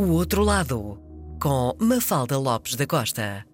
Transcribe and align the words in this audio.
O 0.00 0.12
Outro 0.12 0.42
Lado, 0.42 0.98
com 1.38 1.76
Mafalda 1.78 2.38
Lopes 2.38 2.74
da 2.74 2.86
Costa. 2.86 3.44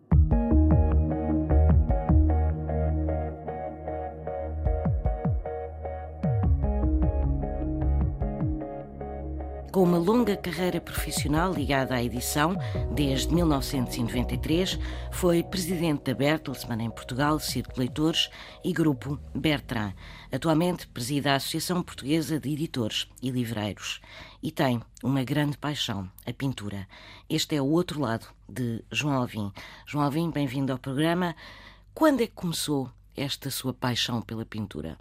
Com 9.72 9.82
uma 9.82 9.98
longa 9.98 10.36
carreira 10.36 10.80
profissional 10.80 11.52
ligada 11.52 11.96
à 11.96 12.02
edição, 12.02 12.56
desde 12.94 13.34
1993, 13.34 14.78
foi 15.10 15.42
presidente 15.42 16.04
da 16.04 16.14
Bertelsmann 16.14 16.80
em 16.80 16.90
Portugal, 16.90 17.40
Círculo 17.40 17.80
Leitores 17.80 18.30
e 18.64 18.72
Grupo 18.72 19.20
Bertrand. 19.34 19.92
Atualmente 20.32 20.86
preside 20.86 21.28
a 21.28 21.34
Associação 21.34 21.82
Portuguesa 21.82 22.38
de 22.38 22.52
Editores 22.52 23.08
e 23.20 23.30
Livreiros 23.30 24.00
e 24.46 24.52
tem 24.52 24.80
uma 25.02 25.24
grande 25.24 25.58
paixão, 25.58 26.08
a 26.24 26.32
pintura. 26.32 26.86
Este 27.28 27.56
é 27.56 27.60
o 27.60 27.66
outro 27.66 28.00
lado 28.00 28.28
de 28.48 28.80
João 28.92 29.14
Alvim. 29.14 29.52
João 29.84 30.04
Alvim, 30.04 30.30
bem-vindo 30.30 30.70
ao 30.70 30.78
programa. 30.78 31.34
Quando 31.92 32.20
é 32.20 32.28
que 32.28 32.32
começou 32.32 32.88
esta 33.16 33.50
sua 33.50 33.74
paixão 33.74 34.22
pela 34.22 34.46
pintura? 34.46 34.96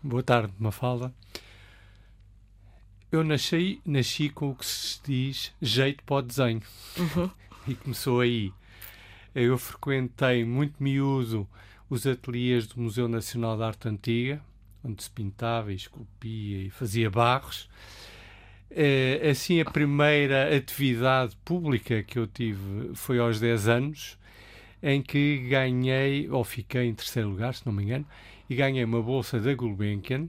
Boa 0.00 0.22
tarde, 0.22 0.52
Mafalda. 0.60 1.12
Eu 3.10 3.24
nasci, 3.24 3.82
nasci 3.84 4.30
com 4.30 4.50
o 4.50 4.54
que 4.54 4.64
se 4.64 5.00
diz 5.02 5.52
jeito 5.60 6.04
para 6.04 6.16
o 6.16 6.22
desenho. 6.22 6.62
Uhum. 6.96 7.28
E 7.66 7.74
começou 7.74 8.20
aí. 8.20 8.52
Eu 9.34 9.58
frequentei 9.58 10.44
muito 10.44 10.80
miúdo 10.80 11.48
os 11.90 12.06
ateliês 12.06 12.68
do 12.68 12.80
Museu 12.80 13.08
Nacional 13.08 13.56
de 13.56 13.62
Arte 13.64 13.88
Antiga, 13.88 14.40
onde 14.84 15.02
se 15.02 15.10
pintava 15.10 15.72
e 15.72 15.76
esculpia 15.76 16.58
e 16.58 16.70
fazia 16.70 17.10
barros. 17.10 17.68
É, 18.76 19.30
assim, 19.30 19.60
a 19.60 19.64
primeira 19.64 20.54
atividade 20.56 21.36
pública 21.44 22.02
que 22.02 22.18
eu 22.18 22.26
tive 22.26 22.90
foi 22.94 23.20
aos 23.20 23.38
10 23.38 23.68
anos, 23.68 24.18
em 24.82 25.00
que 25.00 25.38
ganhei, 25.48 26.28
ou 26.28 26.42
fiquei 26.42 26.86
em 26.86 26.94
terceiro 26.94 27.28
lugar, 27.28 27.54
se 27.54 27.64
não 27.64 27.72
me 27.72 27.84
engano, 27.84 28.04
e 28.50 28.54
ganhei 28.56 28.82
uma 28.82 29.00
bolsa 29.00 29.38
da 29.38 29.54
Gulbenkian, 29.54 30.28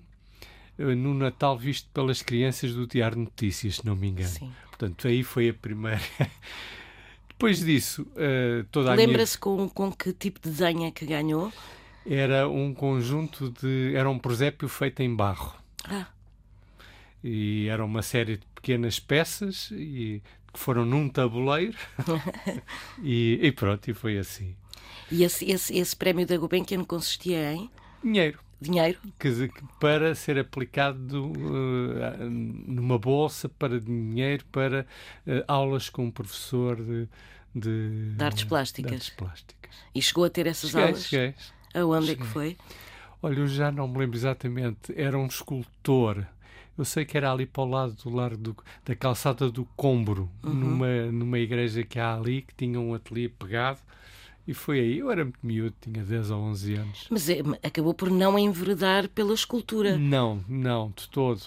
eh, 0.77 0.95
no 0.95 1.13
Natal 1.13 1.57
visto 1.57 1.89
pelas 1.91 2.21
crianças 2.21 2.73
do 2.73 2.85
Diário 2.85 3.17
Notícias, 3.17 3.77
se 3.77 3.85
não 3.85 3.95
me 3.95 4.09
engano. 4.09 4.29
Sim. 4.29 4.51
Portanto, 4.69 5.07
aí 5.07 5.23
foi 5.23 5.49
a 5.49 5.53
primeira. 5.53 6.01
Depois 7.29 7.59
disso, 7.59 8.03
uh, 8.03 8.63
toda 8.71 8.91
a 8.91 8.95
Lembra-se 8.95 9.38
minha... 9.43 9.67
com, 9.67 9.69
com 9.69 9.91
que 9.91 10.13
tipo 10.13 10.39
de 10.39 10.49
desenho 10.49 10.85
é 10.85 10.91
que 10.91 11.05
ganhou? 11.05 11.51
Era 12.05 12.47
um 12.47 12.73
conjunto 12.73 13.49
de. 13.49 13.93
Era 13.95 14.09
um 14.09 14.19
presépio 14.19 14.69
feito 14.69 15.01
em 15.01 15.13
barro. 15.13 15.53
Ah. 15.83 16.07
E 17.23 17.67
era 17.67 17.83
uma 17.83 18.02
série 18.02 18.38
de 18.38 18.45
pequenas 18.53 18.99
peças 18.99 19.69
e, 19.71 20.21
que 20.53 20.59
foram 20.59 20.85
num 20.85 21.09
tabuleiro. 21.09 21.77
e, 23.02 23.39
e, 23.41 23.52
pronto, 23.52 23.89
e 23.89 23.94
foi 23.94 24.17
assim. 24.17 24.55
E 25.11 25.23
esse, 25.23 25.49
esse, 25.49 25.77
esse 25.77 25.95
prémio 25.95 26.25
da 26.25 26.38
Gulbenkian 26.38 26.83
consistia 26.83 27.53
em? 27.53 27.69
Dinheiro 28.03 28.39
dinheiro 28.59 28.99
que, 29.19 29.30
para 29.80 30.16
ser 30.16 30.39
aplicado 30.39 31.31
uh, 31.31 32.30
numa 32.30 32.97
bolsa 32.97 33.50
para 33.50 33.79
dinheiro 33.79 34.45
para 34.52 34.85
uh, 35.27 35.44
aulas 35.47 35.89
com 35.89 36.05
um 36.05 36.11
professor 36.11 36.77
de, 36.77 37.07
de, 37.53 38.16
de, 38.16 38.23
artes 38.23 38.44
plásticas. 38.44 38.89
de, 38.89 38.95
artes 38.95 39.09
plásticas. 39.11 39.72
E 39.94 40.02
chegou 40.02 40.25
a 40.25 40.29
ter 40.29 40.47
essas 40.47 40.72
cheguei, 40.72 40.85
aulas? 40.85 41.05
Cheguei. 41.05 41.35
Aonde 41.73 42.07
cheguei. 42.07 42.23
é 42.23 42.27
que 42.27 42.33
foi? 42.33 42.57
Olha, 43.22 43.39
eu 43.39 43.47
já 43.47 43.72
não 43.72 43.88
me 43.88 44.00
lembro 44.00 44.17
exatamente. 44.17 44.94
Era 44.95 45.17
um 45.17 45.25
escultor. 45.25 46.25
Eu 46.77 46.83
sei 46.85 47.05
que 47.05 47.17
era 47.17 47.31
ali 47.31 47.45
para 47.45 47.63
o 47.63 47.69
lado 47.69 47.93
do 48.03 48.09
largo 48.09 48.37
do, 48.37 48.57
da 48.83 48.95
calçada 48.95 49.49
do 49.49 49.65
Combro, 49.75 50.29
uhum. 50.43 50.53
numa, 50.53 51.05
numa 51.11 51.39
igreja 51.39 51.83
que 51.83 51.99
há 51.99 52.15
ali, 52.15 52.41
que 52.41 52.53
tinha 52.53 52.79
um 52.79 52.93
ateliê 52.93 53.29
pegado 53.29 53.79
e 54.47 54.53
foi 54.53 54.79
aí, 54.79 54.99
eu 54.99 55.09
era 55.09 55.23
muito 55.23 55.39
miúdo, 55.41 55.75
tinha 55.81 56.03
10 56.03 56.29
ou 56.29 56.39
11 56.44 56.73
anos. 56.75 57.07
Mas 57.09 57.29
é, 57.29 57.39
acabou 57.63 57.94
por 57.95 58.11
não 58.11 58.38
enveredar 58.38 59.09
pela 59.09 59.33
escultura. 59.33 59.97
Não, 59.97 60.44
não, 60.47 60.94
de 60.95 61.09
todo. 61.09 61.41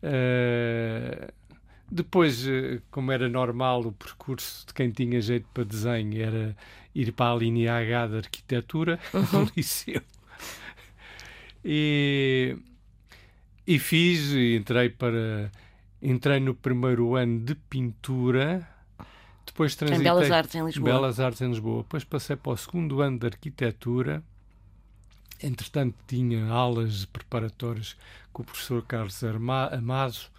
Uh, 0.00 1.32
depois, 1.90 2.46
eh, 2.46 2.80
como 2.90 3.10
era 3.12 3.28
normal, 3.28 3.80
o 3.86 3.92
percurso 3.92 4.66
de 4.66 4.74
quem 4.74 4.90
tinha 4.90 5.20
jeito 5.20 5.46
para 5.54 5.64
desenho 5.64 6.20
era 6.20 6.56
ir 6.94 7.12
para 7.12 7.32
a 7.32 7.36
linha 7.36 7.74
H 7.74 8.06
da 8.08 8.16
arquitetura 8.18 8.98
uhum. 9.14 9.44
no 9.44 9.52
liceu. 9.56 10.02
E, 11.64 12.56
e 13.66 13.78
fiz, 13.78 14.32
entrei 14.32 14.88
para 14.90 15.50
entrei 16.00 16.38
no 16.40 16.54
primeiro 16.54 17.16
ano 17.16 17.40
de 17.40 17.54
pintura 17.54 18.68
depois 19.46 19.74
transitei, 19.74 20.00
em 20.00 20.04
Belas 20.04 20.30
Artes 20.30 20.54
em 20.54 20.64
Lisboa. 20.64 20.92
Belas 20.92 21.20
Artes 21.20 21.40
em 21.40 21.48
Lisboa. 21.48 21.82
Depois 21.82 22.04
passei 22.04 22.36
para 22.36 22.52
o 22.52 22.56
segundo 22.56 23.00
ano 23.00 23.18
de 23.18 23.26
arquitetura. 23.26 24.22
Entretanto, 25.42 25.94
tinha 26.06 26.46
aulas 26.46 27.06
preparatórias 27.06 27.96
com 28.32 28.42
o 28.42 28.44
professor 28.44 28.84
Carlos 28.84 29.22
Amazo, 29.72 30.30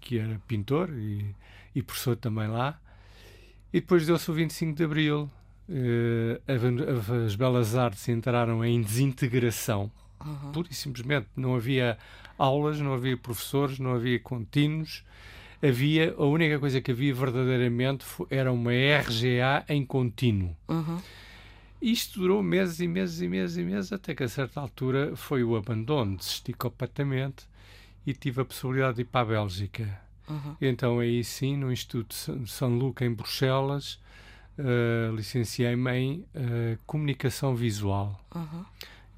que 0.00 0.18
era 0.18 0.40
pintor 0.48 0.90
e, 0.90 1.34
e 1.74 1.82
professor 1.82 2.16
também 2.16 2.48
lá. 2.48 2.80
E 3.72 3.80
depois 3.80 4.06
deu-se 4.06 4.28
o 4.30 4.34
25 4.34 4.74
de 4.74 4.84
Abril. 4.84 5.30
Uh, 5.68 7.24
as 7.24 7.36
Belas 7.36 7.76
Artes 7.76 8.08
entraram 8.08 8.64
em 8.64 8.80
desintegração. 8.80 9.90
Uhum. 10.24 10.52
Pura 10.52 10.68
e 10.70 10.74
simplesmente 10.74 11.28
não 11.36 11.54
havia 11.54 11.98
aulas, 12.38 12.80
não 12.80 12.94
havia 12.94 13.16
professores, 13.16 13.78
não 13.78 13.94
havia 13.94 14.18
contínuos 14.18 15.04
havia, 15.66 16.14
a 16.16 16.24
única 16.24 16.58
coisa 16.58 16.80
que 16.80 16.90
havia 16.90 17.14
verdadeiramente 17.14 18.04
era 18.30 18.52
uma 18.52 18.72
RGA 18.72 19.64
em 19.68 19.84
contínuo. 19.84 20.54
Uhum. 20.68 21.00
Isto 21.80 22.20
durou 22.20 22.42
meses 22.42 22.80
e 22.80 22.88
meses 22.88 23.20
e 23.20 23.28
meses 23.28 23.56
e 23.56 23.62
meses, 23.62 23.92
até 23.92 24.14
que 24.14 24.22
a 24.22 24.28
certa 24.28 24.60
altura 24.60 25.16
foi 25.16 25.42
o 25.42 25.56
abandono, 25.56 26.16
desisti 26.16 26.52
completamente 26.52 27.46
e 28.06 28.12
tive 28.12 28.42
a 28.42 28.44
possibilidade 28.44 28.96
de 28.96 29.02
ir 29.02 29.06
para 29.06 29.20
a 29.20 29.24
Bélgica. 29.24 30.00
Uhum. 30.28 30.56
Então 30.60 30.98
aí 30.98 31.22
sim, 31.22 31.56
no 31.56 31.72
Instituto 31.72 32.14
de 32.38 32.50
São 32.50 32.76
Luca, 32.76 33.04
em 33.04 33.12
Bruxelas, 33.12 34.00
uh, 34.58 35.14
licenciei-me 35.14 35.92
em 35.92 36.12
uh, 36.34 36.78
Comunicação 36.86 37.54
Visual. 37.54 38.18
Uhum. 38.34 38.64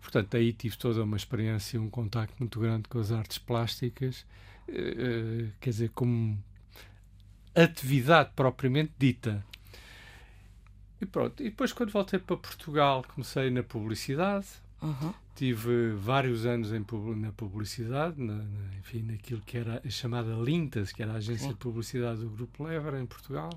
Portanto, 0.07 0.37
aí 0.37 0.53
tive 0.53 0.79
toda 0.79 1.03
uma 1.03 1.17
experiência, 1.17 1.81
um 1.81 1.91
contacto 1.91 2.37
muito 2.39 2.61
grande 2.61 2.89
com 2.89 3.01
as 3.01 3.11
artes 3.11 3.39
plásticas 3.39 4.25
eh, 4.69 5.49
quer 5.61 5.71
dizer, 5.71 5.91
como 5.91 6.39
atividade 7.53 8.31
propriamente 8.37 8.93
dita. 8.97 9.45
E 11.01 11.07
pronto. 11.07 11.43
E 11.43 11.51
depois, 11.51 11.73
quando 11.73 11.91
voltei 11.91 12.21
para 12.21 12.37
Portugal, 12.37 13.05
comecei 13.13 13.51
na 13.51 13.65
publicidade. 13.65 14.47
Uhum. 14.81 15.13
Tive 15.35 15.91
vários 15.97 16.47
anos 16.47 16.73
em, 16.73 16.87
na 17.17 17.33
publicidade, 17.33 18.23
na, 18.23 18.37
na, 18.37 18.77
enfim, 18.79 19.03
naquilo 19.03 19.41
que 19.41 19.59
era 19.59 19.83
a 19.85 19.91
chamada 19.91 20.35
Lintas, 20.35 20.93
que 20.93 21.03
era 21.03 21.15
a 21.15 21.17
agência 21.17 21.49
Sim. 21.49 21.53
de 21.53 21.59
publicidade 21.59 22.21
do 22.21 22.31
Grupo 22.31 22.63
Lever 22.63 22.95
em 22.95 23.07
Portugal. 23.07 23.51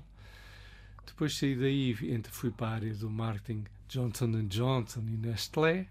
Depois 1.06 1.38
saí 1.38 1.54
daí, 1.54 1.94
fui 2.32 2.50
para 2.50 2.66
a 2.66 2.70
área 2.72 2.92
do 2.92 3.08
marketing 3.08 3.66
Johnson 3.88 4.46
Johnson 4.48 5.04
e 5.06 5.16
Nestlé. 5.16 5.86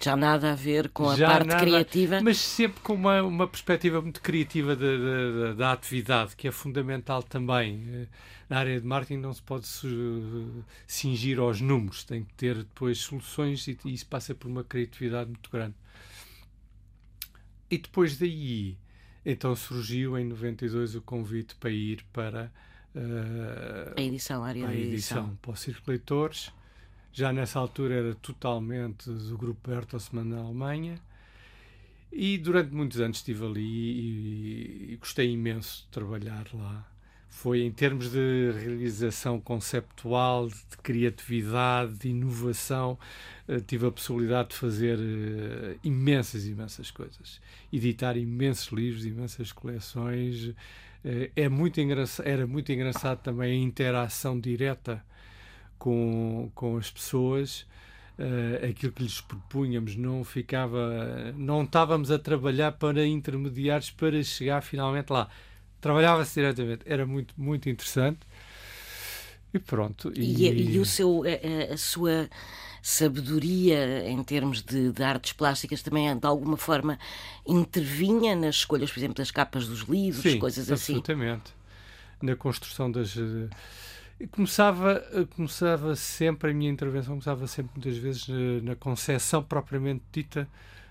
Já 0.00 0.16
nada 0.16 0.52
a 0.52 0.54
ver 0.54 0.88
com 0.90 1.08
a 1.08 1.16
Já 1.16 1.28
parte 1.28 1.48
nada, 1.48 1.60
criativa. 1.60 2.20
Mas 2.22 2.38
sempre 2.38 2.80
com 2.80 2.94
uma, 2.94 3.22
uma 3.22 3.46
perspectiva 3.46 4.00
muito 4.00 4.20
criativa 4.20 4.76
da, 4.76 4.86
da, 4.86 5.52
da, 5.54 5.72
atividade, 5.72 6.36
que 6.36 6.48
é 6.48 6.52
fundamental 6.52 7.22
também. 7.22 7.84
Eh, 7.88 8.06
na 8.48 8.58
área 8.58 8.80
de 8.80 8.86
marketing 8.86 9.20
não 9.20 9.32
se 9.32 9.42
pode 9.42 9.66
cingir 10.86 11.38
aos 11.38 11.60
números, 11.60 12.04
tem 12.04 12.22
que 12.22 12.32
ter 12.34 12.56
depois 12.58 12.98
soluções 12.98 13.66
e, 13.66 13.78
e 13.84 13.94
isso 13.94 14.06
passa 14.06 14.34
por 14.34 14.48
uma 14.48 14.62
criatividade 14.62 15.30
muito 15.30 15.50
grande. 15.50 15.74
E 17.70 17.78
depois 17.78 18.16
daí, 18.16 18.78
então 19.24 19.56
surgiu 19.56 20.16
em 20.16 20.24
92 20.24 20.94
o 20.94 21.02
convite 21.02 21.56
para 21.56 21.70
ir 21.70 22.04
para 22.12 22.52
uh, 22.94 23.98
a 23.98 24.00
edição, 24.00 24.44
a 24.44 24.48
área 24.48 24.68
a 24.68 24.74
edição, 24.74 25.18
edição. 25.18 25.38
para 25.42 25.50
o 25.50 25.56
Círculo 25.56 25.88
Leitores 25.88 26.52
já 27.16 27.32
nessa 27.32 27.58
altura 27.58 27.94
era 27.94 28.14
totalmente 28.16 29.08
do 29.08 29.38
grupo 29.38 29.70
Bertelsmann 29.70 30.26
na 30.26 30.36
Alemanha. 30.36 31.00
E 32.12 32.36
durante 32.36 32.74
muitos 32.74 33.00
anos 33.00 33.16
estive 33.16 33.42
ali 33.42 33.62
e, 33.62 34.92
e, 34.92 34.96
gostei 34.96 35.30
imenso 35.30 35.84
de 35.84 35.88
trabalhar 35.88 36.46
lá. 36.52 36.86
Foi 37.30 37.62
em 37.62 37.72
termos 37.72 38.10
de 38.10 38.52
realização 38.52 39.40
conceptual, 39.40 40.48
de 40.48 40.76
criatividade, 40.82 41.94
de 41.94 42.10
inovação, 42.10 42.98
uh, 43.48 43.60
tive 43.62 43.86
a 43.86 43.90
possibilidade 43.90 44.50
de 44.50 44.56
fazer 44.56 44.98
uh, 44.98 45.78
imensas, 45.82 46.46
imensas 46.46 46.90
coisas. 46.90 47.40
Editar 47.72 48.18
imensos 48.18 48.68
livros, 48.68 49.06
imensas 49.06 49.52
coleções. 49.52 50.48
Uh, 50.48 50.54
é 51.34 51.48
muito 51.48 51.80
era 52.22 52.46
muito 52.46 52.70
engraçado 52.72 53.22
também 53.22 53.52
a 53.52 53.64
interação 53.64 54.38
direta 54.38 55.02
com, 55.78 56.50
com 56.54 56.76
as 56.76 56.90
pessoas, 56.90 57.66
uh, 58.18 58.66
aquilo 58.68 58.92
que 58.92 59.02
lhes 59.02 59.20
propunhamos 59.20 59.96
não 59.96 60.24
ficava, 60.24 61.32
não 61.36 61.64
estávamos 61.64 62.10
a 62.10 62.18
trabalhar 62.18 62.72
para 62.72 63.06
intermediários 63.06 63.90
para 63.90 64.22
chegar 64.22 64.62
finalmente 64.62 65.10
lá. 65.10 65.28
trabalhava-se 65.80 66.34
diretamente. 66.34 66.82
Era 66.86 67.06
muito, 67.06 67.34
muito 67.36 67.68
interessante. 67.68 68.20
E 69.52 69.58
pronto. 69.58 70.12
E, 70.14 70.48
e, 70.48 70.74
e 70.74 70.78
o 70.78 70.84
seu, 70.84 71.22
a, 71.24 71.72
a, 71.72 71.76
sua 71.76 72.28
sabedoria 72.82 74.08
em 74.08 74.22
termos 74.22 74.62
de, 74.62 74.92
de, 74.92 75.02
artes 75.02 75.32
plásticas 75.32 75.82
também 75.82 76.16
de 76.16 76.26
alguma 76.26 76.56
forma 76.56 76.98
intervinha 77.46 78.36
nas 78.36 78.56
escolhas, 78.56 78.92
por 78.92 79.00
exemplo, 79.00 79.16
das 79.16 79.30
capas 79.30 79.66
dos 79.66 79.80
livros, 79.80 80.22
Sim, 80.22 80.38
coisas 80.38 80.70
assim? 80.70 80.92
absolutamente. 80.94 81.54
Na 82.22 82.36
construção 82.36 82.90
das 82.90 83.16
começava, 84.30 85.04
começava 85.34 85.94
sempre, 85.94 86.50
a 86.50 86.54
minha 86.54 86.70
intervenção 86.70 87.14
começava 87.14 87.46
sempre 87.46 87.72
muitas 87.74 87.98
vezes 87.98 88.26
na 88.62 88.74
concepção 88.74 89.42
propriamente 89.42 90.02
dita, 90.10 90.48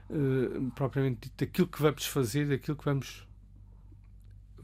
uh, 0.10 0.72
propriamente 0.72 1.22
dita, 1.24 1.46
daquilo 1.46 1.68
que 1.68 1.82
vamos 1.82 2.06
fazer, 2.06 2.48
daquilo 2.48 2.78
que 2.78 2.86
vamos. 2.86 3.26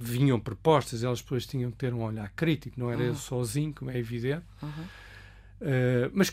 Vinham 0.03 0.39
propostas, 0.39 1.03
elas 1.03 1.21
depois 1.21 1.45
tinham 1.45 1.69
que 1.69 1.77
ter 1.77 1.93
um 1.93 2.01
olhar 2.01 2.27
crítico, 2.35 2.79
não 2.79 2.89
era 2.89 3.01
uhum. 3.01 3.07
eu 3.09 3.15
sozinho, 3.15 3.71
como 3.71 3.91
é 3.91 3.97
evidente, 3.99 4.45
uhum. 4.61 4.69
uh, 4.69 6.11
mas 6.11 6.31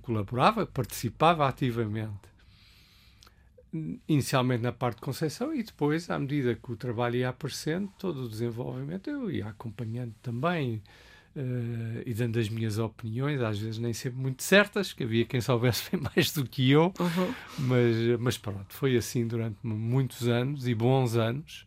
colaborava, 0.00 0.64
participava 0.64 1.46
ativamente 1.46 2.32
inicialmente 4.06 4.62
na 4.62 4.72
parte 4.72 4.96
de 4.96 5.02
concepção 5.02 5.54
e 5.54 5.62
depois, 5.62 6.10
à 6.10 6.18
medida 6.18 6.54
que 6.54 6.72
o 6.72 6.76
trabalho 6.76 7.16
ia 7.16 7.30
aparecendo, 7.30 7.90
todo 7.98 8.24
o 8.24 8.28
desenvolvimento 8.28 9.08
eu 9.08 9.30
ia 9.30 9.48
acompanhando 9.48 10.14
também, 10.22 10.82
uh, 11.36 12.02
e 12.04 12.14
dando 12.14 12.38
as 12.38 12.48
minhas 12.48 12.78
opiniões, 12.78 13.40
às 13.40 13.58
vezes 13.58 13.78
nem 13.78 13.92
sempre 13.92 14.20
muito 14.20 14.42
certas, 14.42 14.92
que 14.92 15.04
havia 15.04 15.24
quem 15.24 15.40
soubesse 15.40 15.90
bem 15.92 16.00
mais 16.00 16.32
do 16.32 16.44
que 16.44 16.70
eu, 16.70 16.92
uhum. 16.98 17.34
mas, 17.58 18.20
mas 18.20 18.38
pronto, 18.38 18.72
foi 18.74 18.96
assim 18.96 19.26
durante 19.26 19.58
muitos 19.62 20.28
anos 20.28 20.66
e 20.66 20.74
bons 20.74 21.16
anos. 21.16 21.66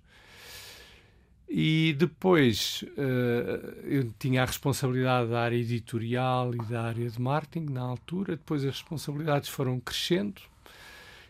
E 1.47 1.95
depois 1.99 2.83
uh, 2.97 3.83
eu 3.83 4.11
tinha 4.17 4.41
a 4.41 4.45
responsabilidade 4.45 5.29
da 5.29 5.41
área 5.41 5.55
editorial 5.55 6.53
e 6.55 6.57
da 6.65 6.83
área 6.83 7.07
de 7.07 7.21
marketing 7.21 7.71
na 7.71 7.81
altura, 7.81 8.35
depois 8.35 8.65
as 8.65 8.73
responsabilidades 8.73 9.47
foram 9.47 9.79
crescendo 9.79 10.41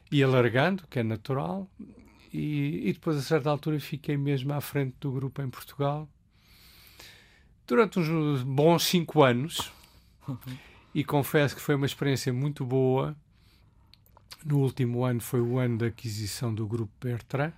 e 0.09 0.23
alargando, 0.23 0.87
que 0.89 0.99
é 0.99 1.03
natural, 1.03 1.69
e, 2.33 2.89
e, 2.89 2.93
depois 2.93 3.17
a 3.17 3.21
certa 3.21 3.49
altura 3.49 3.79
fiquei 3.79 4.17
mesmo 4.17 4.53
à 4.53 4.61
frente 4.61 4.95
do 4.99 5.11
grupo 5.11 5.41
em 5.41 5.49
Portugal 5.49 6.07
durante 7.67 7.99
uns 7.99 8.43
bons 8.43 8.83
cinco 8.83 9.23
anos 9.23 9.71
e 10.93 11.03
confesso 11.03 11.55
que 11.55 11.61
foi 11.61 11.75
uma 11.75 11.85
experiência 11.85 12.31
muito 12.31 12.65
boa. 12.65 13.15
No 14.43 14.59
último 14.59 15.03
ano 15.03 15.19
foi 15.21 15.41
o 15.41 15.57
ano 15.57 15.79
da 15.79 15.87
aquisição 15.87 16.53
do 16.53 16.67
grupo 16.67 16.91
Bertrand 17.01 17.53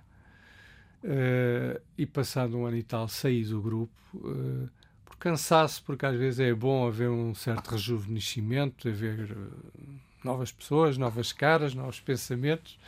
uh, 1.04 1.80
e 1.96 2.06
passado 2.06 2.56
um 2.56 2.64
ano 2.64 2.76
e 2.76 2.82
tal 2.82 3.06
saí 3.08 3.44
do 3.44 3.60
grupo 3.60 3.92
uh, 4.14 4.68
por 5.04 5.16
cansaço, 5.18 5.82
porque 5.84 6.06
às 6.06 6.16
vezes 6.16 6.40
é 6.40 6.54
bom 6.54 6.86
haver 6.86 7.10
um 7.10 7.34
certo 7.34 7.68
rejuvenescimento, 7.72 8.88
haver 8.88 9.32
uh, 9.32 9.98
novas 10.24 10.50
pessoas, 10.50 10.96
novas 10.96 11.30
caras, 11.32 11.74
novos 11.74 12.00
pensamentos 12.00 12.78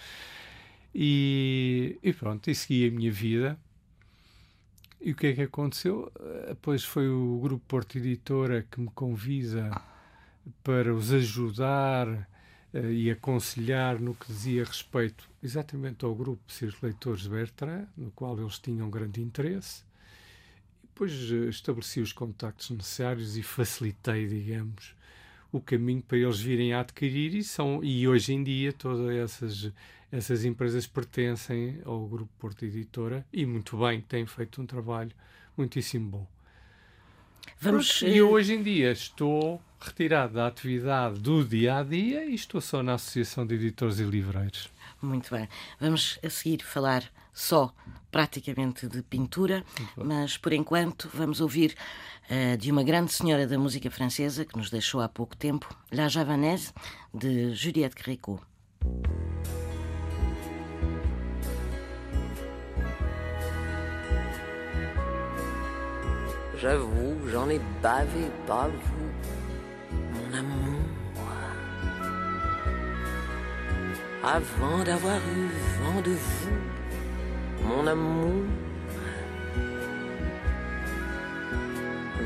e, 0.94 1.98
e 2.02 2.12
pronto, 2.14 2.50
e 2.50 2.54
segui 2.54 2.88
a 2.88 2.90
minha 2.90 3.12
vida 3.12 3.58
e 5.00 5.12
o 5.12 5.14
que 5.14 5.28
é 5.28 5.32
que 5.32 5.42
aconteceu? 5.42 6.12
Depois 6.48 6.84
foi 6.84 7.08
o 7.08 7.38
Grupo 7.40 7.64
Porto 7.66 7.96
Editora 7.96 8.66
que 8.70 8.80
me 8.80 8.90
convida 8.90 9.70
para 10.62 10.94
os 10.94 11.12
ajudar 11.12 12.08
uh, 12.08 12.90
e 12.90 13.10
aconselhar 13.10 13.98
no 13.98 14.14
que 14.14 14.26
dizia 14.26 14.64
respeito 14.64 15.28
exatamente 15.42 16.04
ao 16.04 16.14
grupo 16.14 16.52
Círculo 16.52 16.90
Leitores 16.90 17.26
Bertrand, 17.26 17.86
no 17.96 18.10
qual 18.10 18.38
eles 18.38 18.58
tinham 18.58 18.90
grande 18.90 19.20
interesse. 19.20 19.82
E 20.82 20.86
depois 20.86 21.12
uh, 21.30 21.48
estabeleci 21.48 22.00
os 22.00 22.12
contactos 22.12 22.70
necessários 22.70 23.36
e 23.36 23.42
facilitei, 23.42 24.26
digamos, 24.26 24.94
o 25.52 25.60
caminho 25.60 26.02
para 26.02 26.18
eles 26.18 26.40
virem 26.40 26.72
a 26.72 26.80
adquirir 26.80 27.34
e 27.34 27.42
são 27.42 27.82
e 27.82 28.06
hoje 28.06 28.32
em 28.32 28.42
dia 28.42 28.72
todas 28.72 29.10
essas 29.10 29.72
essas 30.12 30.44
empresas 30.44 30.86
pertencem 30.86 31.80
ao 31.84 32.04
grupo 32.06 32.32
Porto 32.38 32.64
Editora 32.64 33.24
e 33.32 33.46
muito 33.46 33.76
bem 33.76 34.00
têm 34.00 34.26
feito 34.26 34.60
um 34.60 34.66
trabalho 34.66 35.12
muitíssimo 35.56 36.10
bom. 36.10 36.26
Vamos 37.60 38.02
e 38.02 38.18
eh, 38.18 38.22
hoje 38.22 38.54
em 38.54 38.62
dia 38.62 38.90
estou 38.90 39.62
retirado 39.80 40.34
da 40.34 40.46
atividade 40.46 41.20
do 41.20 41.44
dia 41.44 41.78
a 41.78 41.82
dia 41.82 42.24
e 42.24 42.34
estou 42.34 42.60
só 42.60 42.82
na 42.82 42.94
Associação 42.94 43.46
de 43.46 43.54
Editores 43.54 44.00
e 44.00 44.04
Livreiros. 44.04 44.68
Muito 45.00 45.30
bem. 45.30 45.48
Vamos 45.78 46.18
a 46.24 46.28
seguir 46.28 46.64
falar 46.64 47.04
só 47.32 47.72
praticamente 48.10 48.88
de 48.88 49.02
pintura, 49.02 49.64
mas 49.96 50.36
por 50.36 50.52
enquanto 50.52 51.08
vamos 51.14 51.40
ouvir 51.40 51.74
uh, 52.30 52.56
de 52.56 52.70
uma 52.70 52.82
grande 52.82 53.12
senhora 53.12 53.46
da 53.46 53.58
música 53.58 53.90
francesa 53.90 54.44
que 54.44 54.56
nos 54.56 54.70
deixou 54.70 55.00
há 55.00 55.08
pouco 55.08 55.36
tempo, 55.36 55.68
La 55.92 56.08
Javanaise, 56.08 56.72
de 57.14 57.54
Juliette 57.54 57.94
Gréco. 57.94 58.40
J'avoue, 66.60 67.16
j'en 67.30 67.48
ai 67.48 67.58
bavé, 67.80 68.30
pas 68.46 68.68
vous, 68.68 69.10
mon 70.12 70.38
amour. 70.38 70.80
Avant 74.22 74.84
d'avoir 74.84 75.16
eu 75.16 75.48
vent 75.82 76.02
de 76.02 76.10
vous, 76.10 76.79
mon 77.64 77.86
amour. 77.86 78.44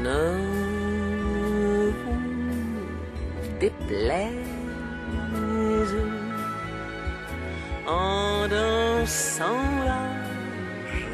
Ne 0.02 0.25
vous 2.00 2.20
déplaise 3.60 4.34
en 7.86 8.48
dansant 8.48 9.62
la 9.88 10.04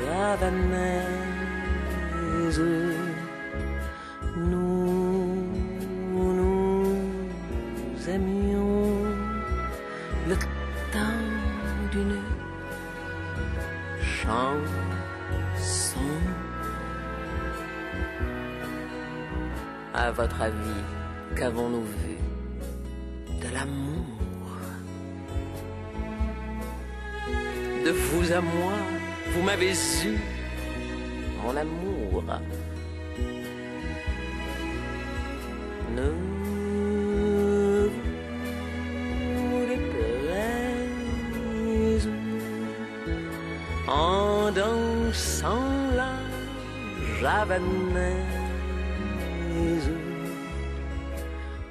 javanaise. 0.03 1.11
Nous 4.37 5.31
nous 6.15 6.97
aimions 8.09 8.93
le 10.29 10.37
temps 10.93 11.23
d'une 11.93 12.19
À 19.95 20.11
votre 20.13 20.41
avis, 20.43 20.83
qu'avons-nous 21.37 21.83
vu 21.83 22.17
de 23.41 23.55
l'amour? 23.55 24.07
De 27.85 27.91
vous 27.91 28.33
à 28.33 28.41
moi, 28.41 28.75
vous 29.33 29.43
m'avez 29.43 29.73
eu, 30.05 30.19
mon 31.43 31.57
amour. 31.57 32.25
Ne 35.97 36.30
cabanneiro 47.51 48.31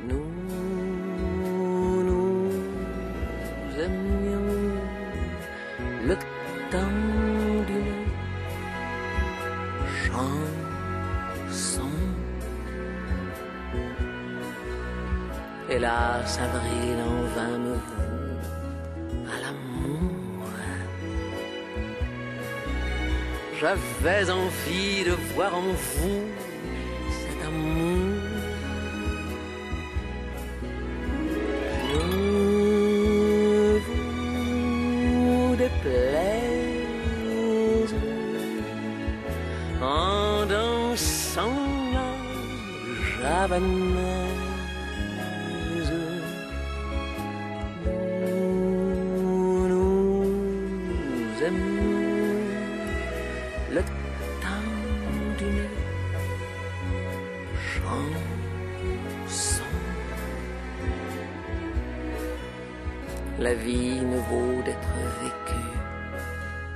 Nous, 0.07 0.31
nous 2.03 2.51
aimions 3.86 4.50
le 6.07 6.15
temps 6.71 6.98
d'une 7.67 8.07
chanson. 10.03 11.91
Hélas, 15.69 16.39
avril. 16.39 16.88
J'avais 23.60 24.30
envie 24.32 25.04
de 25.04 25.12
voir 25.36 25.54
en 25.54 25.62
vous 25.62 26.24
cet 27.12 27.46
amour. 27.46 28.16
Ne 31.92 33.80
vous 33.86 35.56
déplaise 35.58 36.86
en 39.82 40.46
dansant 40.46 41.60
la 41.94 42.10
javanaise. 43.18 44.30
le 51.42 51.50
temps 51.50 51.88
vie 63.70 64.02
ne 64.02 64.18
vaut 64.30 64.62
d'être 64.64 64.96
vécue 65.22 65.70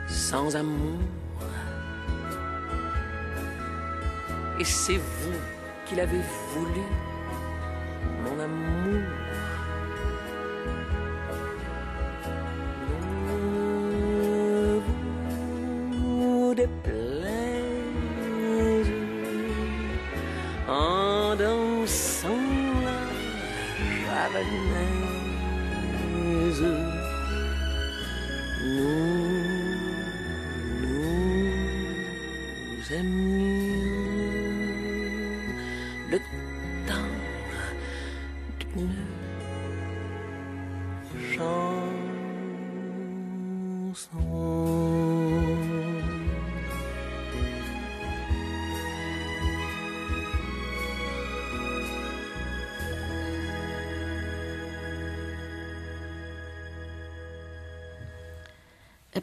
sans 0.07 0.55
amour. 0.55 0.99
Et 4.59 4.63
c'est 4.63 4.97
vous 4.97 5.39
qui 5.85 5.95
l'avez 5.95 6.21
voulu, 6.53 6.85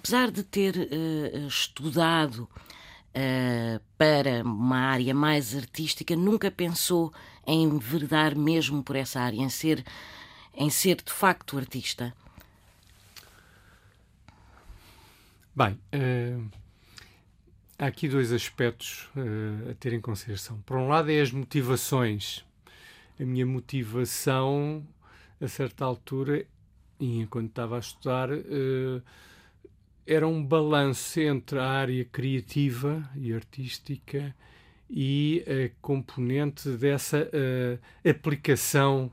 Apesar 0.00 0.30
de 0.30 0.42
ter 0.42 0.75
eh, 0.78 1.47
estudado 1.47 2.49
eh, 3.12 3.78
para 3.99 4.42
uma 4.42 4.78
área 4.78 5.14
mais 5.14 5.54
artística, 5.54 6.16
nunca 6.16 6.50
pensou 6.50 7.12
em 7.47 7.64
enverdar 7.64 8.35
mesmo 8.35 8.83
por 8.83 8.97
essa 8.97 9.21
área, 9.21 9.37
em 9.37 9.50
ser, 9.50 9.85
em 10.54 10.71
ser 10.71 11.02
de 11.02 11.12
facto 11.12 11.59
artista. 11.59 12.14
Bem, 15.54 15.78
eh, 15.92 16.38
há 17.78 17.85
aqui 17.85 18.09
dois 18.09 18.33
aspectos 18.33 19.07
a 19.71 19.75
ter 19.75 19.92
em 19.92 20.00
consideração. 20.00 20.62
Por 20.62 20.78
um 20.78 20.88
lado, 20.88 21.11
é 21.11 21.21
as 21.21 21.30
motivações. 21.30 22.42
A 23.21 23.23
minha 23.23 23.45
motivação, 23.45 24.83
a 25.38 25.47
certa 25.47 25.85
altura, 25.85 26.47
enquanto 26.99 27.50
estava 27.50 27.76
a 27.76 27.80
estudar, 27.80 28.30
eh, 28.33 29.02
era 30.07 30.26
um 30.26 30.45
balanço 30.45 31.21
entre 31.21 31.59
a 31.59 31.64
área 31.66 32.04
criativa 32.04 33.09
e 33.16 33.33
artística 33.33 34.35
e 34.88 35.45
a 35.47 35.71
componente 35.80 36.69
dessa 36.71 37.28
eh, 37.33 37.78
aplicação 38.09 39.11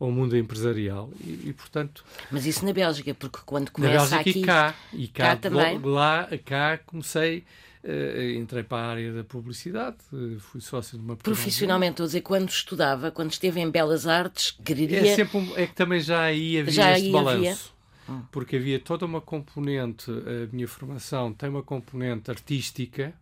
ao 0.00 0.10
mundo 0.10 0.36
empresarial. 0.36 1.10
E, 1.20 1.48
e, 1.48 1.52
portanto, 1.52 2.04
Mas 2.30 2.44
isso 2.46 2.64
na 2.64 2.72
Bélgica, 2.72 3.14
porque 3.14 3.38
quando 3.44 3.66
na 3.66 3.70
começa 3.72 4.16
Bélgica 4.16 4.20
aqui. 4.20 4.38
e 4.40 4.42
cá. 4.42 4.74
E 4.92 5.08
cá, 5.08 5.24
cá 5.24 5.36
também. 5.36 5.78
Lá, 5.78 6.28
cá 6.44 6.78
comecei, 6.86 7.44
eh, 7.84 8.34
entrei 8.36 8.62
para 8.62 8.78
a 8.78 8.90
área 8.90 9.12
da 9.12 9.22
publicidade, 9.24 9.96
fui 10.40 10.60
sócio 10.60 10.98
de 10.98 11.04
uma 11.04 11.14
Profissionalmente, 11.16 11.92
estou 11.92 12.04
a 12.04 12.06
dizer, 12.06 12.22
quando 12.22 12.48
estudava, 12.48 13.10
quando 13.10 13.30
esteve 13.32 13.60
em 13.60 13.70
Belas 13.70 14.06
Artes, 14.06 14.56
É, 14.58 14.62
queria. 14.62 15.14
sempre 15.14 15.38
um- 15.38 15.56
é 15.56 15.66
que 15.66 15.74
também 15.74 16.00
já 16.00 16.22
aí 16.22 16.58
havia 16.58 16.72
Já 16.72 16.98
este 16.98 17.10
balanço. 17.12 17.72
Hum. 18.08 18.22
Porque 18.32 18.56
havia 18.56 18.80
toda 18.80 19.06
uma 19.06 19.20
componente, 19.20 20.10
a 20.10 20.52
minha 20.52 20.66
formação 20.68 21.32
tem 21.32 21.48
uma 21.48 21.62
componente 21.62 22.30
artística. 22.30 23.14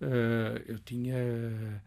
Eh, 0.00 0.62
eu 0.66 0.78
tinha 0.78 1.14
eh, 1.14 1.78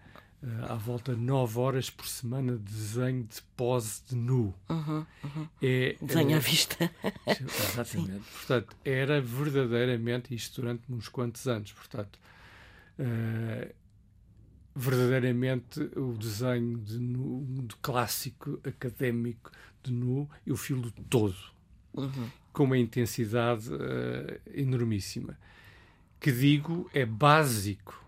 à 0.69 0.75
volta 0.75 1.15
de 1.15 1.21
9 1.21 1.59
horas 1.59 1.89
por 1.89 2.07
semana 2.07 2.53
de 2.53 2.63
desenho 2.63 3.23
de 3.23 3.41
pose 3.57 4.01
de 4.07 4.15
nu. 4.15 4.53
Uhum, 4.69 5.05
uhum. 5.23 5.47
É, 5.61 5.97
Desenho 6.01 6.31
é- 6.31 6.35
à 6.35 6.39
vista. 6.39 6.91
Exatamente. 7.27 8.23
Portanto, 8.31 8.75
era 8.85 9.19
verdadeiramente 9.19 10.33
isto 10.33 10.61
durante 10.61 10.83
uns 10.91 11.09
quantos 11.09 11.47
anos. 11.47 11.71
Portanto, 11.73 12.19
eh, 12.99 13.73
verdadeiramente 14.75 15.79
o 15.95 16.13
desenho 16.13 16.77
de 16.77 16.99
nu, 16.99 17.45
de 17.63 17.75
clássico 17.77 18.59
académico 18.63 19.51
de 19.81 19.91
nu, 19.91 20.29
eu 20.45 20.55
filo 20.57 20.91
todo, 21.09 21.35
Uhum. 21.95 22.29
com 22.51 22.63
uma 22.63 22.77
intensidade 22.77 23.69
eh, 23.73 24.39
enormíssima. 24.53 25.37
Que 26.19 26.31
digo 26.31 26.89
é 26.93 27.05
básico, 27.05 28.03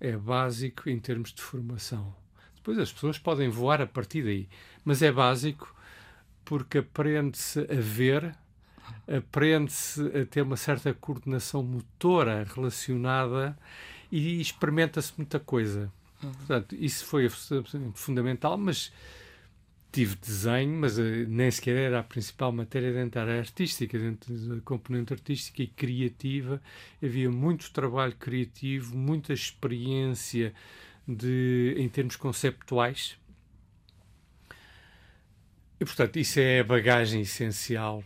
é 0.00 0.16
básico 0.16 0.88
em 0.88 0.98
termos 0.98 1.32
de 1.32 1.42
formação. 1.42 2.14
Depois 2.56 2.78
as 2.78 2.92
pessoas 2.92 3.18
podem 3.18 3.48
voar 3.48 3.80
a 3.80 3.86
partir 3.86 4.22
daí, 4.22 4.48
mas 4.84 5.00
é 5.02 5.10
básico 5.10 5.74
porque 6.44 6.78
aprende-se 6.78 7.60
a 7.60 7.80
ver, 7.80 8.34
aprende-se 9.08 10.00
a 10.16 10.24
ter 10.26 10.42
uma 10.42 10.56
certa 10.56 10.92
coordenação 10.94 11.62
motora 11.62 12.46
relacionada 12.54 13.56
e 14.10 14.40
experimenta-se 14.40 15.12
muita 15.16 15.40
coisa. 15.40 15.92
Portanto, 16.20 16.74
isso 16.74 17.04
foi 17.04 17.28
fundamental, 17.94 18.56
mas 18.56 18.92
tive 19.96 20.14
desenho, 20.16 20.78
mas 20.78 20.98
eh, 20.98 21.24
nem 21.26 21.50
sequer 21.50 21.74
era 21.74 22.00
a 22.00 22.02
principal 22.02 22.52
matéria 22.52 22.92
dentro 22.92 23.12
da 23.12 23.22
área 23.22 23.38
artística, 23.38 23.98
dentro 23.98 24.34
da 24.34 24.60
componente 24.60 25.14
artística 25.14 25.62
e 25.62 25.66
criativa. 25.66 26.60
Havia 27.02 27.30
muito 27.30 27.72
trabalho 27.72 28.14
criativo, 28.14 28.94
muita 28.94 29.32
experiência 29.32 30.52
de, 31.08 31.74
em 31.78 31.88
termos 31.88 32.14
conceptuais. 32.14 33.16
E, 35.80 35.84
portanto, 35.86 36.18
isso 36.18 36.40
é 36.40 36.60
a 36.60 36.64
bagagem 36.64 37.22
essencial. 37.22 38.04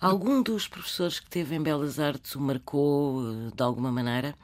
Algum 0.00 0.42
dos 0.42 0.66
professores 0.66 1.20
que 1.20 1.28
teve 1.28 1.54
em 1.56 1.62
Belas 1.62 1.98
Artes 1.98 2.34
o 2.36 2.40
marcou 2.40 3.20
eh, 3.20 3.50
de 3.54 3.62
alguma 3.62 3.92
maneira? 3.92 4.34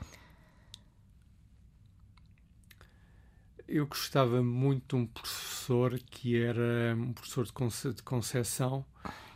Eu 3.75 3.87
gostava 3.87 4.43
muito 4.43 4.95
de 4.95 5.03
um 5.03 5.07
professor 5.07 5.99
que 6.11 6.37
era 6.37 6.95
um 6.95 7.11
professor 7.15 7.47
de, 7.47 7.53
Conce 7.55 7.91
de 7.95 8.03
Conceição, 8.03 8.85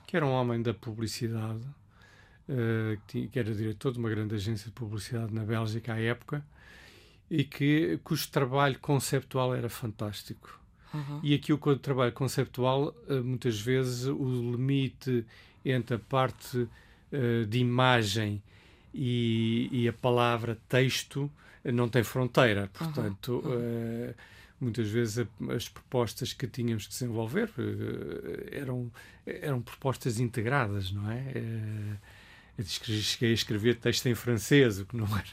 que 0.06 0.14
era 0.14 0.26
um 0.26 0.30
homem 0.30 0.60
da 0.60 0.74
publicidade, 0.74 1.62
eh, 2.46 2.98
que, 3.06 3.12
tinha- 3.12 3.28
que 3.28 3.38
era 3.38 3.54
diretor 3.54 3.92
de 3.92 3.98
uma 3.98 4.10
grande 4.10 4.34
agência 4.34 4.66
de 4.66 4.72
publicidade 4.72 5.32
na 5.32 5.42
Bélgica 5.42 5.94
à 5.94 5.98
época, 5.98 6.44
e 7.30 7.44
que, 7.44 7.98
cujo 8.04 8.28
trabalho 8.28 8.78
conceptual 8.78 9.54
era 9.54 9.70
fantástico. 9.70 10.60
E 11.22 11.32
aqui 11.34 11.50
o 11.50 11.58
trabalho 11.78 12.12
conceptual, 12.12 12.94
eh, 13.08 13.20
muitas 13.20 13.58
vezes, 13.58 14.04
o 14.06 14.52
limite 14.52 15.24
entre 15.64 15.96
a 15.96 15.98
parte 15.98 16.68
eh, 17.10 17.44
de 17.48 17.58
imagem 17.58 18.42
e, 18.92 19.70
e 19.72 19.88
a 19.88 19.94
palavra 19.94 20.58
texto 20.68 21.30
não 21.72 21.88
tem 21.88 22.02
fronteira. 22.02 22.70
Portanto, 22.72 23.42
eh, 23.46 24.14
muitas 24.60 24.88
vezes 24.88 25.18
a- 25.18 25.52
as 25.54 25.68
propostas 25.68 26.32
que 26.32 26.46
tínhamos 26.46 26.84
que 26.86 26.90
desenvolver 26.92 27.50
eh, 27.58 28.58
eram, 28.60 28.90
eram 29.26 29.60
propostas 29.60 30.18
integradas, 30.20 30.90
não 30.92 31.10
é? 31.10 31.22
Eh, 31.34 31.96
eu 32.58 32.64
cheguei 32.64 33.30
a 33.32 33.34
escrever 33.34 33.76
texto 33.76 34.06
em 34.06 34.14
francês, 34.14 34.80
o 34.80 34.86
que 34.86 34.96
não 34.96 35.06
era. 35.06 35.26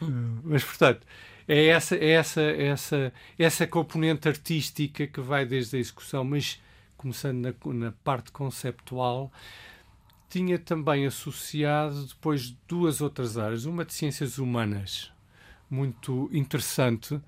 Mas, 0.44 0.62
portanto, 0.64 1.06
é 1.48 1.66
essa, 1.66 1.96
é 1.96 2.10
essa, 2.10 2.40
é 2.42 2.64
essa, 2.66 3.12
essa 3.38 3.66
componente 3.66 4.28
artística 4.28 5.06
que 5.06 5.20
vai 5.20 5.46
desde 5.46 5.76
a 5.76 5.78
execução, 5.80 6.24
mas 6.24 6.60
começando 6.96 7.38
na, 7.40 7.72
na 7.72 7.92
parte 8.04 8.30
conceptual, 8.30 9.32
tinha 10.32 10.58
também 10.58 11.04
associado 11.04 12.06
depois 12.06 12.56
duas 12.66 13.02
outras 13.02 13.36
áreas, 13.36 13.66
uma 13.66 13.84
de 13.84 13.92
ciências 13.92 14.38
humanas, 14.38 15.12
muito 15.70 16.30
interessante, 16.32 17.20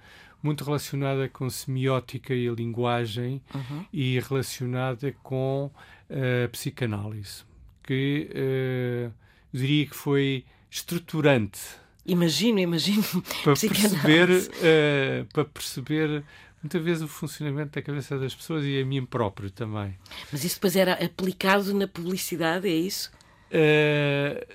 muito 0.43 0.65
relacionada 0.65 1.29
com 1.29 1.51
semiótica 1.51 2.35
e 2.35 2.49
a 2.49 2.53
linguagem 2.53 3.43
Uhum. 3.55 3.85
e 3.93 4.19
relacionada 4.21 5.13
com 5.23 5.71
a 6.09 6.49
psicanálise, 6.49 7.45
que 7.83 8.31
eh, 8.35 9.11
eu 9.53 9.61
diria 9.61 9.87
que 9.87 9.95
foi 9.95 10.45
estruturante 10.71 11.61
Imagino, 12.07 12.59
imagino. 12.59 13.03
para 13.43 13.55
perceber, 13.57 14.29
eh, 14.63 15.25
para 15.33 15.45
perceber 15.47 16.23
muitas 16.65 16.83
vezes 16.83 17.03
o 17.03 17.09
funcionamento 17.09 17.73
da 17.73 17.83
cabeça 17.83 18.19
das 18.19 18.35
pessoas 18.35 18.65
e 18.65 18.81
a 18.81 18.85
mim 18.87 19.05
próprio 19.05 19.51
também. 19.51 19.95
Mas 20.33 20.43
isso 20.45 20.57
depois 20.57 20.75
era 20.75 20.95
aplicado 20.95 21.75
na 21.75 21.87
publicidade, 21.87 22.67
é 22.67 22.75
isso? 22.75 23.13
Eh, 23.51 24.47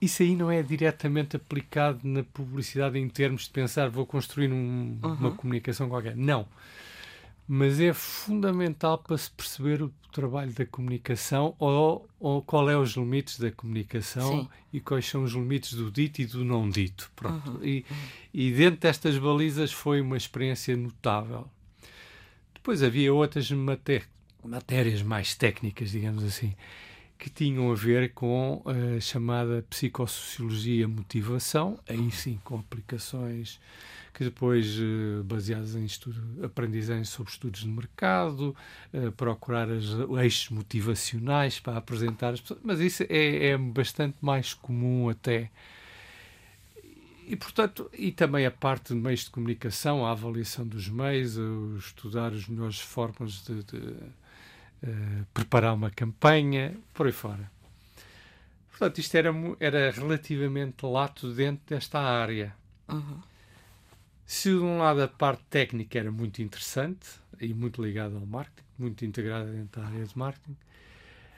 isso 0.00 0.22
aí 0.22 0.34
não 0.34 0.50
é 0.50 0.62
diretamente 0.62 1.36
aplicado 1.36 2.00
na 2.04 2.22
publicidade 2.22 2.98
em 2.98 3.08
termos 3.08 3.44
de 3.44 3.50
pensar 3.50 3.90
vou 3.90 4.06
construir 4.06 4.50
um, 4.50 4.98
uhum. 5.02 5.12
uma 5.14 5.30
comunicação 5.32 5.90
qualquer. 5.90 6.16
Não. 6.16 6.46
Mas 7.46 7.78
é 7.78 7.92
fundamental 7.92 8.98
para 8.98 9.18
se 9.18 9.30
perceber 9.30 9.82
o 9.82 9.92
trabalho 10.10 10.52
da 10.52 10.64
comunicação 10.64 11.54
ou, 11.58 12.08
ou 12.18 12.40
qual 12.40 12.70
é 12.70 12.76
os 12.76 12.92
limites 12.92 13.38
da 13.38 13.50
comunicação 13.50 14.42
Sim. 14.42 14.48
e 14.72 14.80
quais 14.80 15.06
são 15.06 15.24
os 15.24 15.32
limites 15.32 15.74
do 15.74 15.90
dito 15.90 16.22
e 16.22 16.26
do 16.26 16.44
não 16.44 16.68
dito. 16.68 17.10
Pronto. 17.14 17.50
Uhum. 17.50 17.64
E, 17.64 17.84
e 18.32 18.50
dentro 18.52 18.80
destas 18.80 19.18
balizas 19.18 19.72
foi 19.72 20.00
uma 20.00 20.16
experiência 20.16 20.74
notável. 20.76 21.46
Depois 22.54 22.82
havia 22.82 23.12
outras 23.12 23.50
matérias 23.50 25.02
mais 25.02 25.34
técnicas, 25.34 25.90
digamos 25.90 26.24
assim 26.24 26.54
que 27.18 27.30
tinham 27.30 27.70
a 27.70 27.74
ver 27.74 28.12
com 28.12 28.62
a 28.66 29.00
chamada 29.00 29.64
psicossociologia 29.70 30.86
motivação, 30.86 31.78
aí 31.88 32.10
sim 32.10 32.40
com 32.44 32.58
aplicações 32.58 33.60
que 34.14 34.22
depois, 34.22 34.78
eh, 34.78 35.22
baseadas 35.24 35.74
em 35.74 35.84
estudo, 35.84 36.44
aprendizagem 36.44 37.04
sobre 37.04 37.32
estudos 37.32 37.62
de 37.62 37.68
mercado, 37.68 38.54
eh, 38.92 39.10
procurar 39.10 39.68
as 39.68 39.86
eixos 40.22 40.50
motivacionais 40.50 41.58
para 41.58 41.76
apresentar 41.76 42.32
as 42.34 42.40
pessoas, 42.40 42.60
mas 42.62 42.78
isso 42.78 43.02
é, 43.08 43.48
é 43.48 43.58
bastante 43.58 44.16
mais 44.20 44.54
comum 44.54 45.08
até. 45.08 45.50
E, 47.26 47.34
portanto, 47.34 47.90
e 47.92 48.12
também 48.12 48.46
a 48.46 48.50
parte 48.52 48.94
de 48.94 49.00
meios 49.00 49.24
de 49.24 49.30
comunicação, 49.30 50.06
a 50.06 50.12
avaliação 50.12 50.64
dos 50.64 50.88
meios, 50.88 51.36
estudar 51.78 52.32
as 52.32 52.46
melhores 52.46 52.78
formas 52.78 53.42
de, 53.44 53.64
de 53.64 53.94
eh, 54.86 55.24
preparar 55.32 55.72
uma 55.72 55.90
campanha, 55.90 56.76
por 56.92 57.06
aí 57.06 57.12
fora. 57.12 57.50
Portanto, 58.68 58.98
isto 58.98 59.14
era, 59.16 59.32
era 59.58 59.90
relativamente 59.90 60.84
lato 60.84 61.32
dentro 61.32 61.74
desta 61.74 62.00
área. 62.00 62.54
Uhum. 62.88 63.22
Se 64.26 64.50
de 64.50 64.56
um 64.56 64.78
lado 64.78 65.02
a 65.02 65.08
parte 65.08 65.42
técnica 65.48 65.98
era 65.98 66.12
muito 66.12 66.42
interessante 66.42 67.06
e 67.40 67.54
muito 67.54 67.82
ligada 67.82 68.14
ao 68.16 68.26
marketing, 68.26 68.66
muito 68.78 69.04
integrada 69.04 69.50
dentro 69.50 69.80
da 69.80 69.86
área 69.86 70.04
de 70.04 70.18
marketing, 70.18 70.56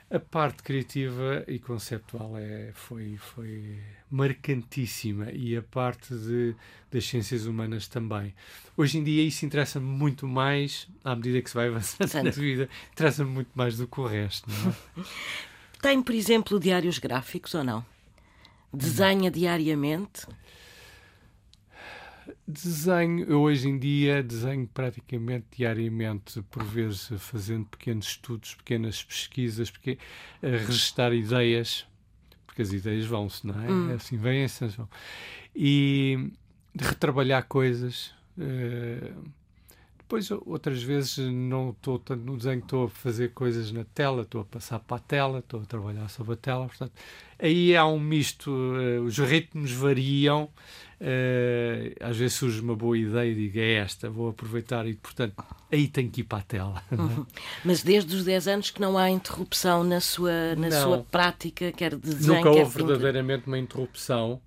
a 0.09 0.19
parte 0.19 0.63
criativa 0.63 1.43
e 1.47 1.59
conceptual 1.59 2.37
é, 2.37 2.71
foi, 2.73 3.17
foi 3.17 3.77
marcantíssima 4.09 5.31
e 5.31 5.55
a 5.57 5.61
parte 5.61 6.13
de, 6.15 6.55
das 6.89 7.05
ciências 7.05 7.45
humanas 7.45 7.87
também. 7.87 8.33
Hoje 8.77 8.99
em 8.99 9.03
dia 9.03 9.21
isso 9.23 9.45
interessa-me 9.45 9.85
muito 9.85 10.25
mais, 10.25 10.87
à 11.03 11.13
medida 11.15 11.41
que 11.41 11.49
se 11.49 11.55
vai 11.55 11.67
avançando 11.69 12.23
na 12.23 12.31
vida, 12.31 12.69
interessa-me 12.93 13.29
muito 13.29 13.49
mais 13.53 13.77
do 13.77 13.87
que 13.87 13.99
o 13.99 14.07
resto. 14.07 14.49
É? 14.97 15.03
Tem, 15.81 16.01
por 16.01 16.15
exemplo, 16.15 16.59
diários 16.59 16.99
gráficos 16.99 17.53
ou 17.53 17.63
não? 17.63 17.85
Desenha 18.73 19.29
diariamente? 19.29 20.25
Desenho, 22.47 23.25
eu 23.25 23.41
hoje 23.41 23.67
em 23.67 23.77
dia 23.77 24.23
desenho 24.23 24.65
praticamente 24.73 25.45
diariamente, 25.57 26.41
por 26.43 26.63
vezes 26.63 27.09
fazendo 27.17 27.65
pequenos 27.65 28.07
estudos, 28.07 28.55
pequenas 28.55 29.03
pesquisas, 29.03 29.69
porque, 29.69 29.97
a 30.41 30.47
registar 30.47 31.13
ideias, 31.13 31.85
porque 32.45 32.61
as 32.61 32.71
ideias 32.71 33.05
vão-se, 33.05 33.45
não 33.45 33.61
é? 33.61 33.69
Hum. 33.69 33.93
Assim, 33.93 34.15
vêm 34.15 34.45
assim 34.45 34.67
vão. 34.67 34.87
E 35.53 36.31
retrabalhar 36.79 37.43
coisas. 37.43 38.13
Uh, 38.37 39.29
depois, 40.07 40.31
outras 40.31 40.81
vezes, 40.81 41.17
não 41.17 41.71
estou 41.71 41.99
tanto 41.99 42.23
no 42.23 42.37
desenho, 42.37 42.59
estou 42.59 42.85
a 42.85 42.89
fazer 42.89 43.33
coisas 43.33 43.73
na 43.73 43.83
tela, 43.83 44.21
estou 44.21 44.39
a 44.39 44.45
passar 44.45 44.79
para 44.79 44.95
a 44.95 44.99
tela, 45.01 45.39
estou 45.39 45.61
a 45.61 45.65
trabalhar 45.65 46.07
sobre 46.07 46.33
a 46.33 46.37
tela. 46.37 46.65
Portanto, 46.65 46.93
aí 47.37 47.75
há 47.75 47.85
um 47.85 47.99
misto, 47.99 48.49
uh, 48.49 49.03
os 49.03 49.17
ritmos 49.17 49.71
variam 49.71 50.49
Uh, 50.99 51.93
às 51.99 52.17
vezes 52.17 52.33
surge 52.33 52.59
uma 52.59 52.75
boa 52.75 52.97
ideia 52.97 53.31
e 53.31 53.35
digo 53.35 53.59
é 53.59 53.73
esta, 53.73 54.09
vou 54.09 54.29
aproveitar 54.29 54.87
e, 54.87 54.95
portanto, 54.95 55.35
aí 55.71 55.87
tenho 55.87 56.09
que 56.09 56.21
ir 56.21 56.23
para 56.23 56.39
a 56.39 56.41
tela. 56.41 56.83
Uhum. 56.91 57.23
Mas 57.63 57.83
desde 57.83 58.15
os 58.15 58.23
10 58.23 58.47
anos 58.47 58.71
que 58.71 58.81
não 58.81 58.97
há 58.97 59.07
interrupção 59.07 59.83
na 59.83 60.01
sua, 60.01 60.55
na 60.55 60.71
sua 60.71 61.03
prática, 61.03 61.71
quer 61.71 61.95
de 61.95 62.15
desenho, 62.15 62.37
Nunca 62.37 62.49
houve 62.49 62.83
verdadeiramente 62.83 63.45
uma 63.45 63.59
interrupção. 63.59 64.41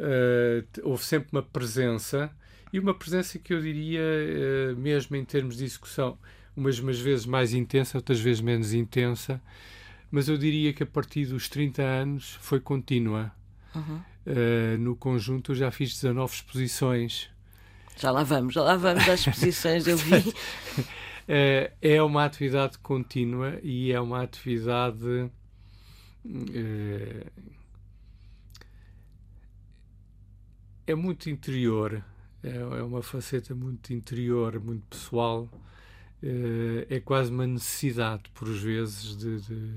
Uh, 0.00 0.66
houve 0.82 1.04
sempre 1.04 1.28
uma 1.30 1.42
presença 1.42 2.32
e 2.72 2.78
uma 2.78 2.94
presença 2.94 3.38
que 3.38 3.52
eu 3.52 3.60
diria, 3.60 4.00
uh, 4.00 4.76
mesmo 4.76 5.16
em 5.16 5.24
termos 5.24 5.56
de 5.56 5.64
execução, 5.64 6.18
umas, 6.56 6.78
umas 6.78 6.98
vezes 6.98 7.26
mais 7.26 7.52
intensa, 7.52 7.98
outras 7.98 8.20
vezes 8.20 8.40
menos 8.40 8.72
intensa, 8.72 9.40
mas 10.10 10.28
eu 10.28 10.36
diria 10.36 10.72
que 10.72 10.82
a 10.82 10.86
partir 10.86 11.26
dos 11.26 11.48
30 11.48 11.82
anos 11.82 12.38
foi 12.40 12.60
contínua. 12.60 13.32
Uhum. 13.74 14.00
Uh, 14.26 14.78
no 14.78 14.96
conjunto 14.96 15.52
eu 15.52 15.56
já 15.56 15.70
fiz 15.70 15.92
19 15.94 16.34
exposições. 16.34 17.30
Já 17.96 18.10
lá 18.10 18.22
vamos, 18.22 18.54
já 18.54 18.62
lá 18.62 18.76
vamos 18.76 19.08
às 19.08 19.20
exposições, 19.20 19.86
eu 19.86 19.96
vi. 19.96 20.14
Uh, 20.18 21.72
é 21.80 22.02
uma 22.02 22.24
atividade 22.24 22.78
contínua 22.78 23.58
e 23.62 23.92
é 23.92 24.00
uma 24.00 24.22
atividade 24.22 25.30
uh, 26.24 27.30
é 30.86 30.94
muito 30.94 31.28
interior, 31.28 32.02
é, 32.48 32.56
é, 32.56 32.82
uma 32.82 33.02
faceta 33.02 33.54
muito 33.54 33.92
interior, 33.92 34.60
muito 34.60 34.84
pessoal. 34.88 35.48
é 36.88 37.00
quase 37.00 37.30
uma 37.30 37.46
necessidade, 37.46 38.24
por 38.34 38.48
vezes, 38.48 39.16
de, 39.16 39.40
de 39.40 39.72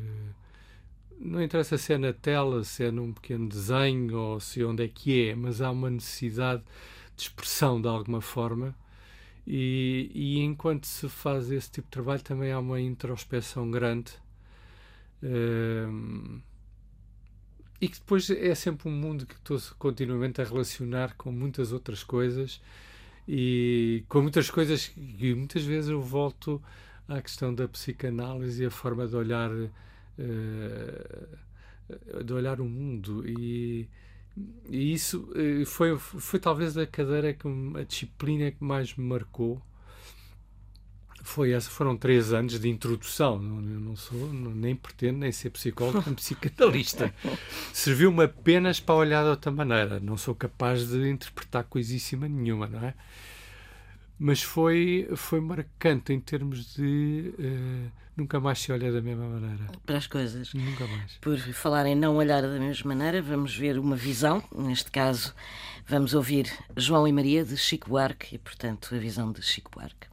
não 1.19 1.43
interessa 1.43 1.77
se 1.77 1.93
é 1.93 1.97
na 1.97 2.13
tela, 2.13 2.63
se 2.63 2.85
é 2.85 2.91
num 2.91 3.11
pequeno 3.13 3.47
desenho 3.49 4.17
ou 4.17 4.39
se 4.39 4.63
onde 4.63 4.85
é 4.85 4.87
que 4.87 5.29
é, 5.29 5.35
mas 5.35 5.61
há 5.61 5.69
uma 5.69 5.89
necessidade 5.89 6.63
de 7.15 7.23
expressão 7.23 7.81
de 7.81 7.87
alguma 7.87 8.21
forma. 8.21 8.73
E, 9.45 10.11
e 10.13 10.39
enquanto 10.39 10.85
se 10.85 11.09
faz 11.09 11.51
esse 11.51 11.71
tipo 11.71 11.87
de 11.87 11.91
trabalho, 11.91 12.21
também 12.21 12.51
há 12.51 12.59
uma 12.59 12.79
introspeção 12.79 13.69
grande. 13.69 14.13
Um, 15.21 16.41
e 17.81 17.87
que 17.87 17.97
depois 17.99 18.29
é 18.29 18.53
sempre 18.55 18.89
um 18.89 18.91
mundo 18.91 19.25
que 19.25 19.35
estou 19.35 19.59
continuamente 19.77 20.41
a 20.41 20.43
relacionar 20.43 21.15
com 21.15 21.31
muitas 21.31 21.71
outras 21.71 22.03
coisas 22.03 22.61
e 23.27 24.03
com 24.09 24.21
muitas 24.21 24.49
coisas 24.49 24.87
que 24.87 25.33
muitas 25.33 25.63
vezes 25.63 25.89
eu 25.89 26.01
volto 26.01 26.61
à 27.07 27.21
questão 27.21 27.53
da 27.53 27.67
psicanálise 27.67 28.63
e 28.63 28.65
a 28.65 28.71
forma 28.71 29.07
de 29.07 29.15
olhar 29.15 29.51
uh, 29.51 29.69
de 32.23 32.33
olhar 32.33 32.61
o 32.61 32.65
mundo. 32.65 33.27
E, 33.27 33.87
e 34.69 34.93
isso 34.93 35.29
uh, 35.31 35.65
foi, 35.65 35.97
foi 35.97 36.39
talvez 36.39 36.77
a 36.77 36.85
cadeira 36.85 37.33
que 37.33 37.47
a 37.47 37.83
disciplina 37.83 38.51
que 38.51 38.63
mais 38.63 38.95
me 38.95 39.05
marcou 39.05 39.61
foi 41.23 41.51
essa 41.51 41.69
foram 41.69 41.97
três 41.97 42.33
anos 42.33 42.59
de 42.59 42.69
introdução 42.69 43.39
não, 43.39 43.61
não 43.61 43.95
sou 43.95 44.33
não, 44.33 44.51
nem 44.51 44.75
pretendo 44.75 45.19
nem 45.19 45.31
ser 45.31 45.49
psicólogo 45.49 46.03
nem 46.05 46.15
psicanalista 46.15 47.13
serviu-me 47.73 48.23
apenas 48.23 48.79
para 48.79 48.95
olhar 48.95 49.23
de 49.23 49.29
outra 49.29 49.51
maneira 49.51 49.99
não 49.99 50.17
sou 50.17 50.33
capaz 50.33 50.87
de 50.87 51.09
interpretar 51.09 51.63
coisíssima 51.63 52.27
nenhuma 52.27 52.67
não 52.67 52.83
é 52.83 52.93
mas 54.19 54.43
foi, 54.43 55.09
foi 55.15 55.39
marcante 55.39 56.11
em 56.11 56.19
termos 56.19 56.75
de 56.75 57.33
uh, 57.39 57.91
nunca 58.19 58.39
mais 58.39 58.59
se 58.59 58.71
olha 58.71 58.91
da 58.91 59.01
mesma 59.01 59.25
maneira. 59.25 59.65
Para 59.85 59.97
as 59.97 60.07
coisas. 60.07 60.53
Nunca 60.53 60.85
mais. 60.85 61.13
Por 61.21 61.37
falar 61.53 61.85
em 61.85 61.95
não 61.95 62.17
olhar 62.17 62.41
da 62.41 62.59
mesma 62.59 62.93
maneira, 62.93 63.21
vamos 63.21 63.55
ver 63.55 63.79
uma 63.79 63.95
visão. 63.95 64.43
Neste 64.53 64.91
caso, 64.91 65.33
vamos 65.87 66.13
ouvir 66.13 66.51
João 66.75 67.07
e 67.07 67.13
Maria 67.13 67.45
de 67.45 67.55
Chico 67.55 67.89
Buarque 67.89 68.35
e, 68.35 68.37
portanto, 68.37 68.93
a 68.93 68.97
visão 68.97 69.31
de 69.31 69.41
Chico 69.41 69.71
Buarque. 69.71 70.07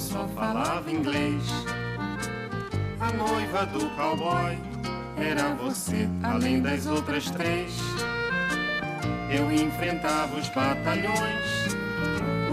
Só 0.00 0.26
falava 0.28 0.90
inglês. 0.90 1.42
A 2.98 3.12
noiva 3.12 3.66
do 3.66 3.88
cowboy 3.90 4.58
era 5.16 5.54
você, 5.54 6.08
além 6.22 6.60
das 6.60 6.86
outras 6.86 7.30
três. 7.30 7.72
Eu 9.30 9.52
enfrentava 9.52 10.36
os 10.36 10.48
batalhões, 10.48 11.76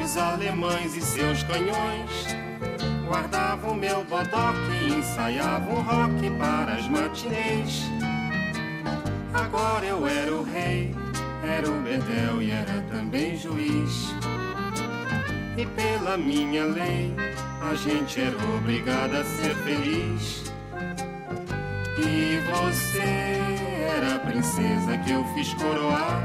os 0.03 0.17
alemães 0.17 0.95
e 0.95 1.01
seus 1.01 1.41
canhões. 1.43 2.35
Guardava 3.07 3.71
o 3.71 3.75
meu 3.75 4.03
bodoque 4.03 4.71
e 4.83 4.99
ensaiava 4.99 5.73
o 5.73 5.81
rock 5.81 6.29
para 6.37 6.73
as 6.73 6.87
matinês. 6.87 7.83
Agora 9.33 9.85
eu 9.85 10.05
era 10.05 10.33
o 10.33 10.43
rei, 10.43 10.93
era 11.43 11.69
o 11.69 11.81
bedel 11.81 12.41
e 12.41 12.51
era 12.51 12.81
também 12.91 13.35
juiz. 13.37 14.13
E 15.57 15.65
pela 15.65 16.15
minha 16.17 16.65
lei, 16.65 17.11
a 17.67 17.73
gente 17.73 18.21
era 18.21 18.37
obrigada 18.55 19.21
a 19.21 19.23
ser 19.23 19.55
feliz. 19.55 20.53
E 21.97 22.39
você 22.51 23.41
era 23.97 24.17
a 24.17 24.19
princesa 24.19 24.99
que 24.99 25.11
eu 25.11 25.23
fiz 25.33 25.51
coroar. 25.55 26.21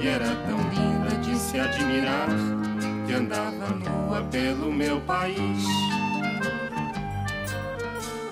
E 0.00 0.06
era 0.06 0.36
tão 0.46 0.58
linda 0.70 1.16
de 1.16 1.36
se 1.36 1.58
admirar 1.58 2.28
que 3.08 3.12
andava 3.12 3.74
nua 3.74 4.22
pelo 4.30 4.72
meu 4.72 5.00
país. 5.00 5.64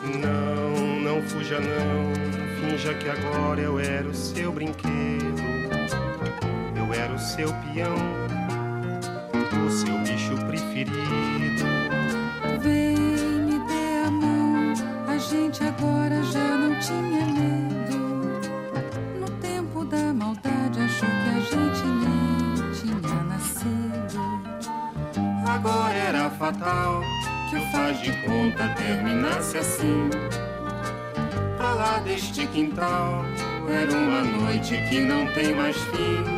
Não, 0.04 1.00
não 1.00 1.22
fuja 1.22 1.58
não, 1.58 2.70
finja 2.70 2.94
que 2.94 3.08
agora 3.08 3.60
eu 3.60 3.80
era 3.80 4.06
o 4.06 4.14
seu 4.14 4.52
brinquedo. 4.52 5.42
Eu 6.76 6.94
era 6.94 7.12
o 7.12 7.18
seu 7.18 7.48
peão, 7.48 7.96
o 9.68 9.70
seu 9.70 9.98
bicho 9.98 10.34
preferido. 10.46 10.94
Vem, 12.62 12.96
me 12.96 13.58
dê 13.68 14.06
a 14.06 14.10
mão, 14.10 14.72
a 15.06 15.18
gente 15.18 15.62
agora 15.62 16.22
já 16.22 16.56
não 16.56 16.78
tinha 16.78 17.26
medo. 17.26 17.98
No 19.20 19.30
tempo 19.42 19.84
da 19.84 20.14
maldade 20.14 20.80
achou 20.80 21.08
que 21.08 21.28
a 21.28 21.40
gente 21.40 21.86
nem 21.86 22.72
tinha 22.72 23.22
nascido. 23.24 24.40
Agora 25.46 25.92
era 25.92 26.30
fatal 26.30 27.02
que 27.50 27.56
o 27.56 27.70
faz 27.70 28.00
de 28.00 28.12
conta 28.22 28.68
terminasse 28.74 29.58
assim. 29.58 30.08
Pra 31.58 31.74
lá 31.74 31.98
deste 31.98 32.46
quintal 32.46 33.22
era 33.68 33.92
uma 33.92 34.22
noite 34.22 34.78
que 34.88 35.00
não 35.00 35.26
tem 35.34 35.54
mais 35.54 35.76
fim. 35.76 36.37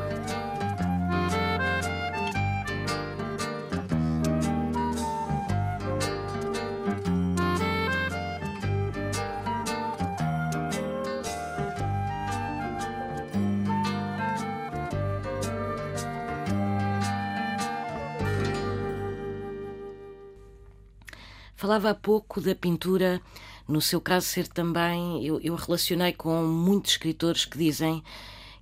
Falava 21.71 21.91
há 21.91 21.95
pouco 21.95 22.41
da 22.41 22.53
pintura, 22.53 23.21
no 23.65 23.79
seu 23.79 24.01
caso 24.01 24.25
ser 24.25 24.45
também, 24.45 25.25
eu, 25.25 25.39
eu, 25.39 25.55
relacionei 25.55 26.11
com 26.11 26.43
muitos 26.43 26.91
escritores 26.91 27.45
que 27.45 27.57
dizem 27.57 28.03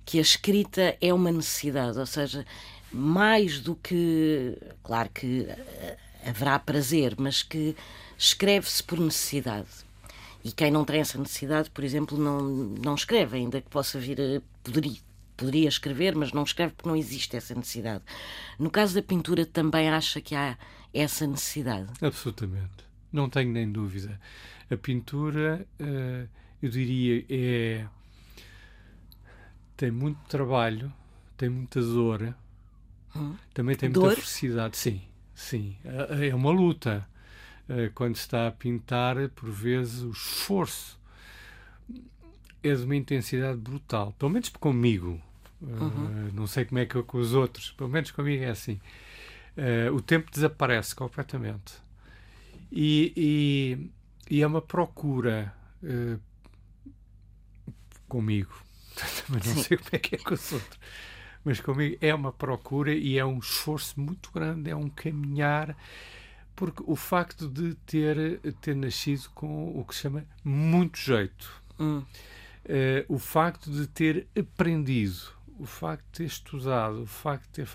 que 0.06 0.18
a 0.18 0.22
escrita 0.22 0.96
é 1.00 1.12
uma 1.12 1.32
necessidade, 1.32 1.98
ou 1.98 2.06
seja, 2.06 2.46
mais 2.92 3.58
do 3.58 3.74
que, 3.74 4.56
claro 4.84 5.10
que 5.12 5.40
eh, 5.40 5.96
haverá 6.24 6.56
prazer, 6.60 7.16
mas 7.18 7.42
que 7.42 7.74
escreve-se 8.16 8.80
por 8.80 9.00
necessidade. 9.00 9.66
E 10.44 10.52
quem 10.52 10.70
não 10.70 10.84
tem 10.84 11.00
essa 11.00 11.18
necessidade, 11.18 11.68
por 11.68 11.82
exemplo, 11.82 12.16
não, 12.16 12.40
não 12.40 12.94
escreve, 12.94 13.38
ainda 13.38 13.60
que 13.60 13.68
possa 13.68 13.98
vir. 13.98 14.40
Poderia, 14.62 15.00
poderia 15.36 15.68
escrever, 15.68 16.14
mas 16.14 16.30
não 16.30 16.44
escreve 16.44 16.74
porque 16.76 16.88
não 16.88 16.94
existe 16.94 17.36
essa 17.36 17.56
necessidade. 17.56 18.04
No 18.56 18.70
caso 18.70 18.94
da 18.94 19.02
pintura, 19.02 19.44
também 19.44 19.90
acha 19.90 20.20
que 20.20 20.36
há 20.36 20.56
essa 20.94 21.26
necessidade? 21.26 21.88
Absolutamente. 22.00 22.89
Não 23.12 23.28
tenho 23.28 23.52
nem 23.52 23.70
dúvida. 23.70 24.20
A 24.70 24.76
pintura, 24.76 25.66
uh, 25.80 26.28
eu 26.62 26.70
diria, 26.70 27.24
é. 27.28 27.86
tem 29.76 29.90
muito 29.90 30.18
trabalho, 30.28 30.92
tem 31.36 31.48
muita 31.48 31.80
dor, 31.80 32.34
hum. 33.16 33.34
também 33.52 33.74
tem 33.74 33.90
dor? 33.90 34.06
muita 34.06 34.16
felicidade. 34.16 34.76
Sim, 34.76 35.02
sim. 35.34 35.76
É 36.20 36.34
uma 36.34 36.50
luta. 36.50 37.06
Uh, 37.68 37.90
quando 37.94 38.16
se 38.16 38.22
está 38.22 38.48
a 38.48 38.52
pintar, 38.52 39.28
por 39.30 39.48
vezes 39.48 40.02
o 40.02 40.10
esforço 40.10 40.98
é 42.62 42.74
de 42.74 42.82
uma 42.82 42.96
intensidade 42.96 43.58
brutal. 43.58 44.12
Pelo 44.18 44.30
menos 44.30 44.48
comigo. 44.50 45.20
Uh, 45.60 45.66
uhum. 45.66 46.30
Não 46.32 46.46
sei 46.46 46.64
como 46.64 46.78
é 46.78 46.86
que 46.86 46.96
é 46.96 47.02
com 47.02 47.18
os 47.18 47.32
outros, 47.32 47.70
pelo 47.72 47.90
menos 47.90 48.10
comigo 48.10 48.42
é 48.42 48.50
assim. 48.50 48.80
o 49.92 50.00
tempo 50.00 50.30
desaparece 50.30 50.94
completamente. 50.94 51.74
E, 52.72 53.12
e, 53.16 53.90
e 54.36 54.42
é 54.42 54.46
uma 54.46 54.62
procura 54.62 55.54
uh, 55.82 56.20
comigo. 58.08 58.54
Também 59.26 59.42
não 59.46 59.54
Sim. 59.54 59.62
sei 59.62 59.76
como 59.76 59.90
é 59.92 59.98
que 59.98 60.14
é 60.14 60.18
com 60.18 60.34
os 60.34 60.52
outros. 60.52 60.78
Mas 61.44 61.60
comigo 61.60 61.96
é 62.00 62.14
uma 62.14 62.32
procura 62.32 62.92
e 62.92 63.18
é 63.18 63.24
um 63.24 63.38
esforço 63.38 63.98
muito 63.98 64.30
grande, 64.30 64.70
é 64.70 64.76
um 64.76 64.90
caminhar, 64.90 65.74
porque 66.54 66.82
o 66.86 66.94
facto 66.94 67.48
de 67.48 67.74
ter, 67.86 68.40
ter 68.60 68.76
nascido 68.76 69.30
com 69.34 69.78
o 69.78 69.84
que 69.84 69.94
se 69.94 70.02
chama 70.02 70.26
muito 70.44 70.98
jeito, 70.98 71.62
hum. 71.78 72.00
uh, 72.00 72.04
o 73.08 73.18
facto 73.18 73.70
de 73.70 73.86
ter 73.86 74.28
aprendido, 74.38 75.32
o 75.58 75.64
facto 75.64 76.04
de 76.06 76.18
ter 76.18 76.24
estudado, 76.24 77.02
o 77.02 77.06
facto 77.06 77.44
de 77.44 77.64
ter. 77.64 77.68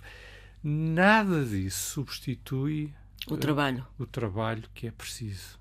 Nada 0.64 1.46
disso 1.46 1.94
substitui 1.94 2.94
o 3.30 3.38
trabalho. 3.38 3.86
O 3.98 4.06
trabalho 4.06 4.64
que 4.74 4.88
é 4.88 4.92
preciso. 4.92 5.60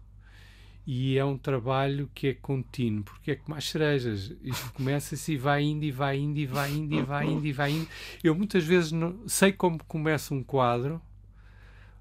E 0.86 1.16
é 1.16 1.24
um 1.24 1.38
trabalho 1.38 2.10
que 2.14 2.28
é 2.28 2.34
contínuo, 2.34 3.04
porque 3.04 3.30
é 3.30 3.36
como 3.36 3.56
as 3.56 3.68
cerejas. 3.68 4.32
Isto 4.42 4.72
começa-se 4.74 5.32
e 5.32 5.36
vai 5.36 5.62
indo, 5.62 5.84
e 5.84 5.90
vai 5.90 6.18
indo, 6.18 6.38
e 6.38 6.46
vai 6.46 6.70
indo, 6.70 6.94
e 6.94 7.02
vai 7.02 7.26
indo, 7.26 7.46
e 7.46 7.52
vai 7.52 7.70
indo. 7.70 7.88
Eu 8.22 8.34
muitas 8.34 8.64
vezes 8.64 8.92
não, 8.92 9.26
sei 9.26 9.50
como 9.50 9.82
começa 9.84 10.34
um 10.34 10.42
quadro, 10.42 11.00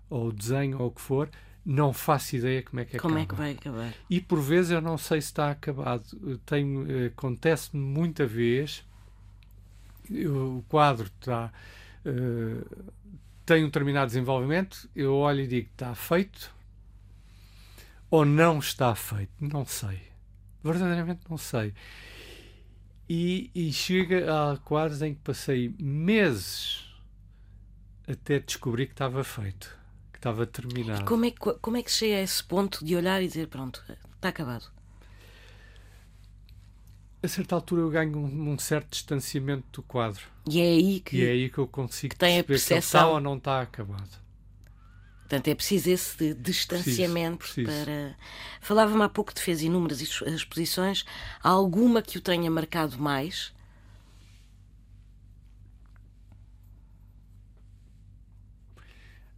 ou 0.10 0.34
desenho, 0.34 0.80
ou 0.80 0.88
o 0.88 0.92
que 0.92 1.00
for, 1.00 1.30
não 1.66 1.94
faço 1.94 2.36
ideia 2.36 2.62
como 2.62 2.82
é 2.82 2.86
que 2.86 3.00
como 3.00 3.16
acaba. 3.16 3.36
Como 3.36 3.48
é 3.48 3.54
que 3.56 3.70
vai 3.70 3.74
acabar? 3.74 3.98
E 4.10 4.20
por 4.20 4.42
vezes 4.42 4.72
eu 4.72 4.82
não 4.82 4.98
sei 4.98 5.22
se 5.22 5.28
está 5.28 5.50
acabado. 5.50 6.04
Tenho, 6.46 7.08
acontece-me 7.08 7.82
muita 7.82 8.26
vez, 8.26 8.86
eu, 10.12 10.58
o 10.58 10.66
quadro 10.68 11.10
está. 11.20 11.54
Uh, 12.06 12.94
tem 13.46 13.64
um 13.64 13.68
determinado 13.68 14.08
desenvolvimento, 14.08 14.90
eu 14.96 15.16
olho 15.16 15.42
e 15.42 15.48
digo 15.48 15.70
está 15.72 15.94
feito 15.96 16.54
ou 18.10 18.26
não 18.26 18.60
está 18.60 18.94
feito. 18.96 19.32
Não 19.40 19.66
sei. 19.66 20.02
Verdadeiramente 20.64 21.22
não 21.30 21.38
sei. 21.38 21.74
E, 23.10 23.52
e 23.54 23.74
chega 23.74 24.52
a 24.54 24.58
quadros 24.58 25.02
em 25.02 25.14
que 25.14 25.20
passei 25.22 25.76
meses 25.80 26.86
até 28.08 28.40
descobrir 28.40 28.88
que 28.88 28.94
estava 28.94 29.24
feito, 29.24 29.78
que 30.12 30.20
estava 30.20 30.46
terminado. 30.46 31.02
E 31.02 31.06
como 31.06 31.26
é, 31.26 31.32
como 31.32 31.78
é 31.78 31.84
que 31.84 31.92
chega 31.92 32.16
a 32.16 32.22
esse 32.22 32.44
ponto 32.44 32.84
de 32.84 32.96
olhar 32.96 33.22
e 33.22 33.28
dizer 33.28 33.48
pronto, 33.48 33.84
está 34.16 34.30
acabado? 34.30 34.73
A 37.24 37.28
certa 37.28 37.56
altura 37.56 37.82
eu 37.82 37.90
ganho 37.90 38.18
um, 38.18 38.52
um, 38.52 38.60
certo 38.60 38.92
distanciamento 38.92 39.64
do 39.72 39.82
quadro. 39.82 40.26
E 40.46 40.60
é 40.60 40.66
aí 40.66 41.00
que, 41.00 41.16
e 41.16 41.26
é 41.26 41.32
aí 41.32 41.50
que 41.50 41.58
eu 41.58 41.66
consigo 41.66 42.14
que 42.14 42.20
tem 42.20 42.38
a 42.38 42.44
percepção. 42.44 42.82
se 42.82 42.88
está 42.88 43.08
ou 43.08 43.22
não 43.22 43.38
está 43.38 43.62
acabado. 43.62 44.22
Portanto, 45.22 45.48
é 45.48 45.56
preciso 45.56 45.90
esse 45.90 46.34
distanciamento 46.34 47.38
preciso, 47.38 47.66
preciso. 47.66 47.86
para. 47.86 48.16
Falava-me 48.60 49.04
há 49.04 49.10
pouco 49.10 49.34
de 49.34 49.42
fez 49.42 49.62
inúmeras 49.62 50.02
exposições. 50.02 51.06
Há 51.42 51.50
alguma 51.50 52.02
que 52.02 52.18
o 52.18 52.22
tenha 52.22 52.52
marcado 52.52 53.00
mais? 53.00 53.54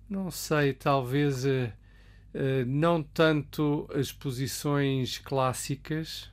Não 0.09 0.31
sei, 0.31 0.73
talvez 0.73 1.45
uh, 1.45 1.71
uh, 2.33 2.65
não 2.65 3.03
tanto 3.03 3.87
as 3.93 4.07
exposições 4.07 5.19
clássicas 5.19 6.31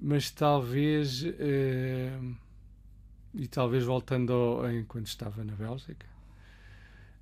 mas 0.00 0.30
talvez 0.30 1.22
uh, 1.22 2.36
e 3.34 3.46
talvez 3.48 3.84
voltando 3.84 4.32
ao, 4.32 4.70
enquanto 4.70 5.06
estava 5.06 5.44
na 5.44 5.54
Bélgica 5.54 6.06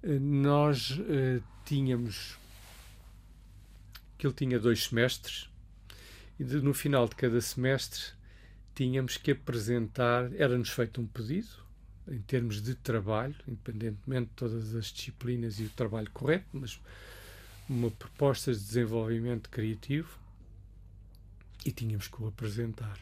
uh, 0.03 0.21
nós 0.21 0.91
uh, 0.91 1.43
tínhamos 1.65 2.39
que 4.19 4.27
ele 4.27 4.35
tinha 4.35 4.61
dois 4.61 4.85
semestres 4.85 5.49
e 6.39 6.45
de, 6.45 6.57
no 6.61 6.75
final 6.75 7.09
de 7.09 7.17
cada 7.17 7.41
semestre 7.41 8.13
tínhamos 8.75 9.17
que 9.17 9.31
apresentar 9.31 10.31
era-nos 10.35 10.69
feito 10.69 11.01
um 11.01 11.07
pedido 11.07 11.65
em 12.09 12.21
termos 12.21 12.61
de 12.61 12.75
trabalho 12.75 13.35
independentemente 13.49 14.27
de 14.27 14.37
todas 14.37 14.75
as 14.75 14.93
disciplinas 14.93 15.59
e 15.59 15.65
o 15.65 15.71
trabalho 15.71 16.11
correto 16.11 16.47
mas 16.53 16.79
uma 17.69 17.91
proposta 17.91 18.53
de 18.53 18.59
desenvolvimento 18.59 19.49
criativo 19.49 20.26
e 21.67 21.73
tínhamos 21.73 22.07
que 22.07 22.23
o 22.23 22.29
apresentar. 22.29 22.99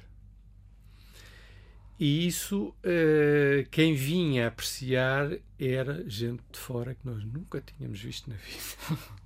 E 2.01 2.27
isso, 2.27 2.69
uh, 2.69 3.69
quem 3.71 3.95
vinha 3.95 4.49
apreciar 4.49 5.31
era 5.59 6.03
gente 6.09 6.43
de 6.51 6.59
fora 6.59 6.95
que 6.95 7.07
nós 7.07 7.23
nunca 7.25 7.61
tínhamos 7.61 8.01
visto 8.01 8.29
na 8.29 8.37
vida. 8.37 8.99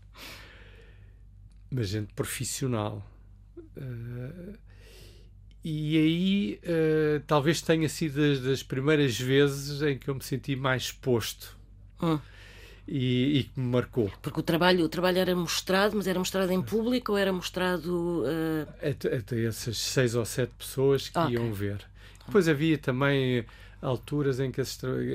mas 1.71 1.89
gente 1.89 2.13
profissional. 2.15 3.09
Uh, 3.77 4.59
e 5.65 5.99
aí 5.99 6.61
uh, 6.65 7.21
talvez 7.27 7.63
tenha 7.63 7.89
sido 7.89 8.43
das, 8.43 8.63
primeiras 8.63 9.19
vezes 9.19 9.81
em 9.83 9.97
que 9.97 10.11
eu 10.11 10.15
me 10.17 10.23
senti 10.23 10.57
mais 10.57 10.85
exposto. 10.85 11.57
Hum. 12.03 12.19
E, 12.91 13.41
e, 13.41 13.45
que 13.45 13.61
me 13.61 13.67
marcou. 13.67 14.11
Porque 14.23 14.41
o 14.41 14.43
trabalho, 14.43 14.83
o 14.83 14.89
trabalho 14.89 15.19
era 15.19 15.37
mostrado, 15.37 15.95
mas 15.95 16.07
era 16.07 16.19
mostrado 16.19 16.51
em 16.51 16.63
público 16.63 17.13
ou 17.13 17.19
era 17.19 17.31
mostrado. 17.31 18.23
Uh... 18.23 18.67
Até, 18.83 19.17
até 19.17 19.45
essas 19.45 19.77
seis 19.77 20.15
ou 20.15 20.25
sete 20.25 20.53
pessoas 20.57 21.11
que 21.11 21.19
okay. 21.19 21.35
iam 21.35 21.53
ver. 21.53 21.85
Depois 22.25 22.49
havia 22.49 22.79
também 22.79 23.45
alturas 23.81 24.41
em 24.41 24.51
que, 24.51 24.63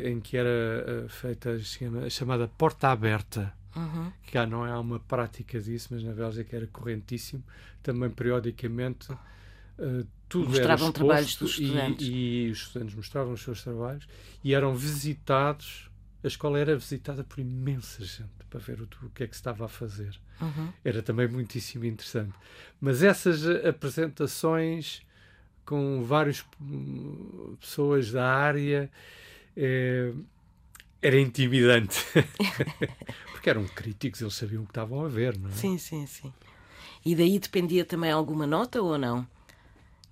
em 0.06 0.20
que 0.20 0.38
era 0.38 1.06
uh, 1.06 1.10
feita 1.10 1.58
a 2.06 2.10
chamada 2.10 2.48
porta 2.48 2.90
aberta. 2.90 3.54
Uhum. 3.76 4.12
Que 4.22 4.34
cá 4.34 4.46
não 4.46 4.66
é 4.66 4.78
uma 4.78 5.00
prática 5.00 5.60
disso, 5.60 5.90
mas 5.92 6.04
na 6.04 6.14
Bélgica 6.14 6.56
era 6.56 6.68
correntíssimo. 6.68 7.44
Também 7.82 8.10
periodicamente 8.10 9.12
uh, 9.12 10.08
tudo 10.30 10.50
mostravam 10.50 10.88
era 10.88 10.94
trabalhos 10.94 11.36
dos 11.36 11.52
estudantes. 11.52 12.08
E, 12.08 12.12
e, 12.12 12.52
os 12.52 12.60
estudantes 12.60 12.96
mostravam 12.96 13.34
os 13.34 13.42
seus 13.42 13.64
trabalhos 13.64 14.08
e 14.44 14.54
eram 14.54 14.76
visitados. 14.76 15.90
A 16.24 16.28
escola 16.28 16.60
era 16.60 16.76
visitada 16.76 17.24
por 17.24 17.40
imensa 17.40 18.04
gente 18.04 18.30
para 18.50 18.60
ver 18.60 18.82
o, 18.82 18.88
o 19.06 19.10
que 19.10 19.24
é 19.24 19.28
que 19.28 19.36
se 19.36 19.42
estava 19.42 19.66
a 19.66 19.68
fazer. 19.68 20.18
Uhum. 20.42 20.70
Era 20.84 21.02
também 21.02 21.28
muitíssimo 21.28 21.86
interessante. 21.86 22.34
Mas 22.80 23.04
essas 23.04 23.46
apresentações 23.66 25.02
com 25.66 26.04
várias 26.04 26.46
hum, 26.62 27.56
pessoas 27.60 28.12
da 28.12 28.26
área 28.26 28.90
eh, 29.56 30.14
era 31.02 31.20
intimidante. 31.20 32.00
Porque 33.32 33.50
eram 33.50 33.66
críticos, 33.68 34.22
eles 34.22 34.34
sabiam 34.34 34.64
o 34.64 34.66
que 34.66 34.72
estavam 34.72 35.04
a 35.06 35.10
ver, 35.10 35.38
não 35.38 35.50
é? 35.50 35.54
Sim, 35.54 35.78
sim, 35.78 36.06
sim. 36.06 36.34
E 37.06 37.16
daí 37.16 37.38
dependia 37.38 37.84
também 37.84 38.12
alguma 38.12 38.48
nota 38.48 38.82
ou 38.82 38.98
não? 38.98 39.28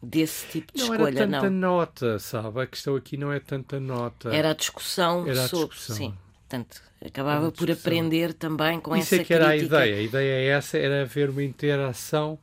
Desse 0.03 0.47
tipo 0.47 0.73
de 0.73 0.83
não 0.83 0.93
escolha, 0.95 1.27
não? 1.27 1.37
Era 1.37 1.41
tanta 1.41 1.49
nota, 1.51 2.19
sabe? 2.19 2.61
A 2.61 2.65
questão 2.65 2.95
aqui 2.95 3.17
não 3.17 3.31
é 3.31 3.39
tanta 3.39 3.79
nota. 3.79 4.33
Era 4.33 4.49
a 4.49 4.53
discussão 4.53 5.27
era 5.27 5.47
sobre. 5.47 5.65
A 5.65 5.69
discussão. 5.69 5.95
Sim. 5.95 6.17
Portanto, 6.49 6.81
acabava 7.05 7.51
por 7.51 7.69
aprender 7.69 8.33
também 8.33 8.79
com 8.79 8.95
Isso 8.95 9.13
essa 9.13 9.21
é 9.21 9.25
que 9.25 9.33
era 9.33 9.49
crítica. 9.49 9.77
a 9.77 9.85
ideia. 9.87 9.99
A 9.99 10.03
ideia 10.03 10.33
é 10.33 10.47
essa, 10.47 10.77
era 10.77 11.01
haver 11.03 11.29
uma 11.29 11.43
interação 11.43 12.37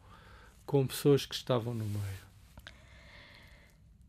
com 0.65 0.87
pessoas 0.87 1.27
que 1.27 1.35
estavam 1.35 1.75
no 1.75 1.85
meio. 1.85 2.29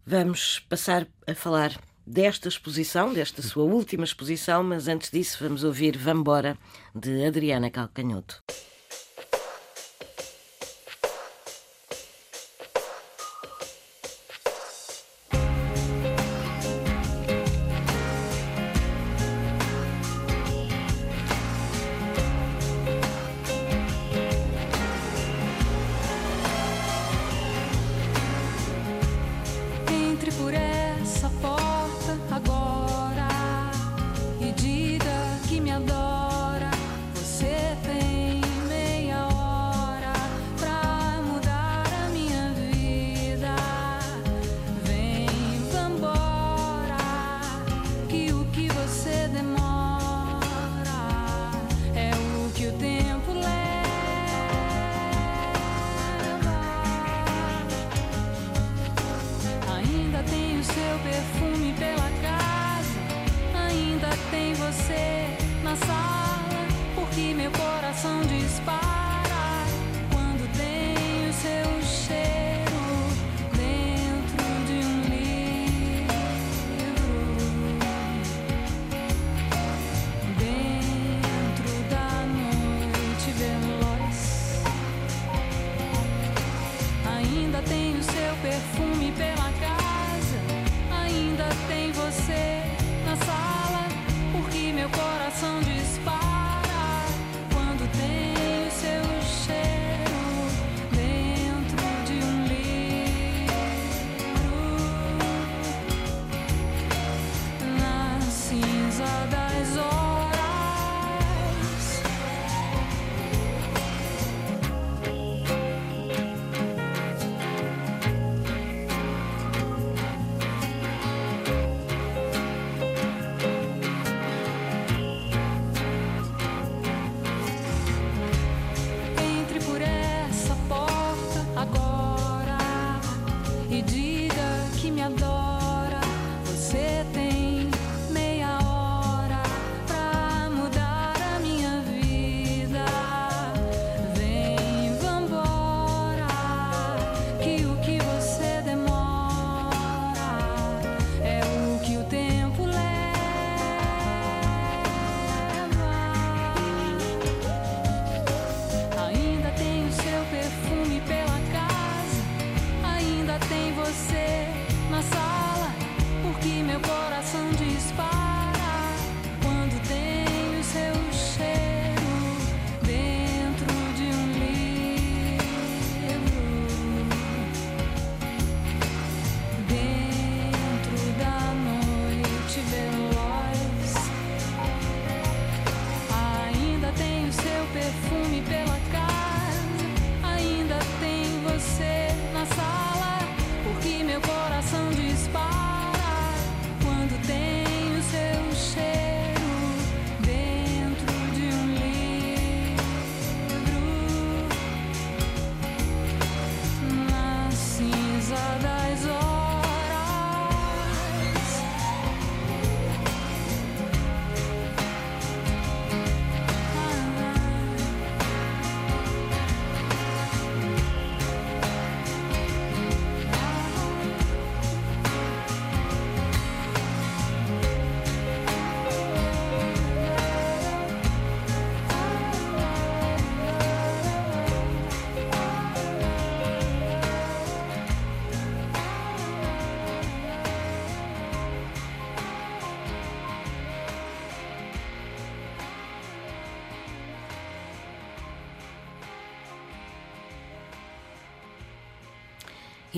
Vamos 0.05 0.59
passar 0.59 1.07
a 1.27 1.35
falar 1.35 1.79
desta 2.05 2.47
exposição, 2.47 3.13
desta 3.13 3.41
sua 3.41 3.63
última 3.63 4.03
exposição, 4.03 4.63
mas 4.63 4.87
antes 4.87 5.11
disso 5.11 5.37
vamos 5.41 5.63
ouvir 5.63 5.97
Vambora, 5.97 6.57
de 6.95 7.25
Adriana 7.25 7.69
Calcanhoto. 7.69 8.41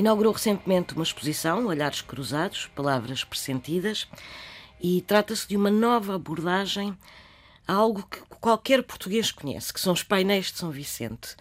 Inaugurou 0.02 0.34
recentemente 0.34 0.96
uma 0.96 1.04
exposição, 1.04 1.68
Olhares 1.68 2.02
Cruzados, 2.02 2.66
Palavras 2.74 3.24
Pressentidas, 3.24 4.08
e 4.82 5.00
trata-se 5.04 5.48
de 5.48 5.56
uma 5.56 5.70
nova 5.70 6.16
abordagem 6.16 6.98
a 7.68 7.74
algo 7.76 8.08
que 8.08 8.20
qualquer 8.40 8.82
português 8.82 9.32
conhece, 9.32 9.72
que 9.72 9.80
são 9.80 9.94
os 9.94 10.02
painéis 10.02 10.48
de 10.48 10.58
São 10.58 10.72
Vicente. 10.72 11.36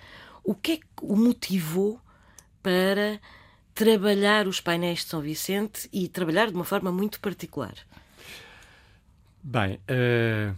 O 0.45 0.55
que 0.55 0.73
é 0.73 0.77
que 0.77 0.85
o 1.01 1.17
motivou 1.17 1.99
para 2.63 3.19
trabalhar 3.75 4.47
os 4.47 4.61
painéis 4.61 4.99
de 4.99 5.07
São 5.07 5.23
Vicente 5.23 5.89
e 5.91 6.07
trabalhar 6.07 6.49
de 6.49 6.55
uma 6.55 6.65
forma 6.65 6.93
muito 6.93 7.19
particular? 7.19 7.73
Bem, 9.43 9.81
uh, 9.89 10.55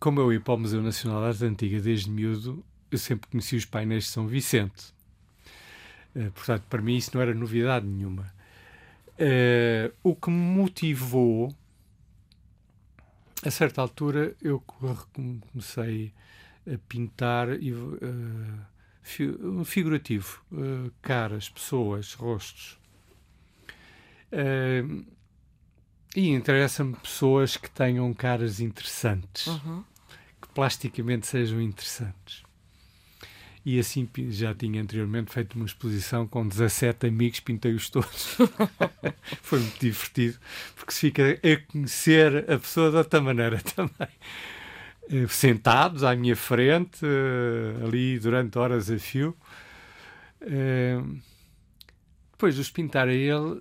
como 0.00 0.18
eu 0.18 0.32
ia 0.32 0.40
para 0.40 0.54
o 0.54 0.58
Museu 0.58 0.82
Nacional 0.82 1.20
de 1.20 1.28
Arte 1.28 1.44
Antiga 1.44 1.80
desde 1.80 2.10
miúdo, 2.10 2.64
eu 2.90 2.98
sempre 2.98 3.30
conheci 3.30 3.54
os 3.54 3.64
painéis 3.64 4.02
de 4.06 4.10
São 4.10 4.26
Vicente. 4.26 4.92
Uh, 6.14 6.30
portanto, 6.32 6.64
para 6.68 6.82
mim 6.82 6.96
isso 6.96 7.10
não 7.14 7.22
era 7.22 7.34
novidade 7.34 7.86
nenhuma. 7.86 8.32
Uh, 9.18 9.92
o 10.02 10.14
que 10.14 10.30
me 10.30 10.36
motivou, 10.36 11.54
a 13.44 13.50
certa 13.50 13.80
altura, 13.80 14.34
eu 14.42 14.60
comecei 14.60 16.12
a 16.66 16.78
pintar 16.88 17.50
e, 17.62 17.72
uh, 17.72 19.64
figurativo, 19.64 20.42
caras, 21.02 21.48
pessoas, 21.48 22.12
rostos. 22.14 22.78
e 26.14 26.28
interessa-me 26.28 26.94
pessoas 26.96 27.56
que 27.56 27.70
tenham 27.70 28.12
caras 28.12 28.60
interessantes, 28.60 29.46
uhum. 29.46 29.82
que 30.40 30.48
plasticamente 30.48 31.26
sejam 31.26 31.60
interessantes 31.60 32.44
e 33.64 33.78
assim 33.78 34.08
já 34.30 34.54
tinha 34.54 34.80
anteriormente 34.80 35.32
feito 35.32 35.54
uma 35.54 35.66
exposição 35.66 36.26
com 36.26 36.46
17 36.46 37.06
amigos, 37.06 37.40
pintei-os 37.40 37.90
todos. 37.90 38.36
Foi 39.42 39.58
muito 39.60 39.78
divertido, 39.78 40.38
porque 40.74 40.92
se 40.92 41.00
fica 41.00 41.22
a 41.32 41.72
conhecer 41.72 42.50
a 42.50 42.58
pessoa 42.58 42.90
de 42.90 42.96
outra 42.96 43.20
maneira 43.20 43.60
também. 43.76 44.08
Eh, 45.10 45.26
sentados 45.28 46.04
à 46.04 46.14
minha 46.14 46.36
frente, 46.36 47.04
eh, 47.04 47.84
ali 47.84 48.18
durante 48.18 48.58
horas 48.58 48.90
a 48.90 48.98
fio. 48.98 49.36
Eh, 50.40 51.02
depois 52.32 52.54
de 52.54 52.60
os 52.62 52.70
pintar 52.70 53.08
a 53.08 53.12
ele, 53.12 53.60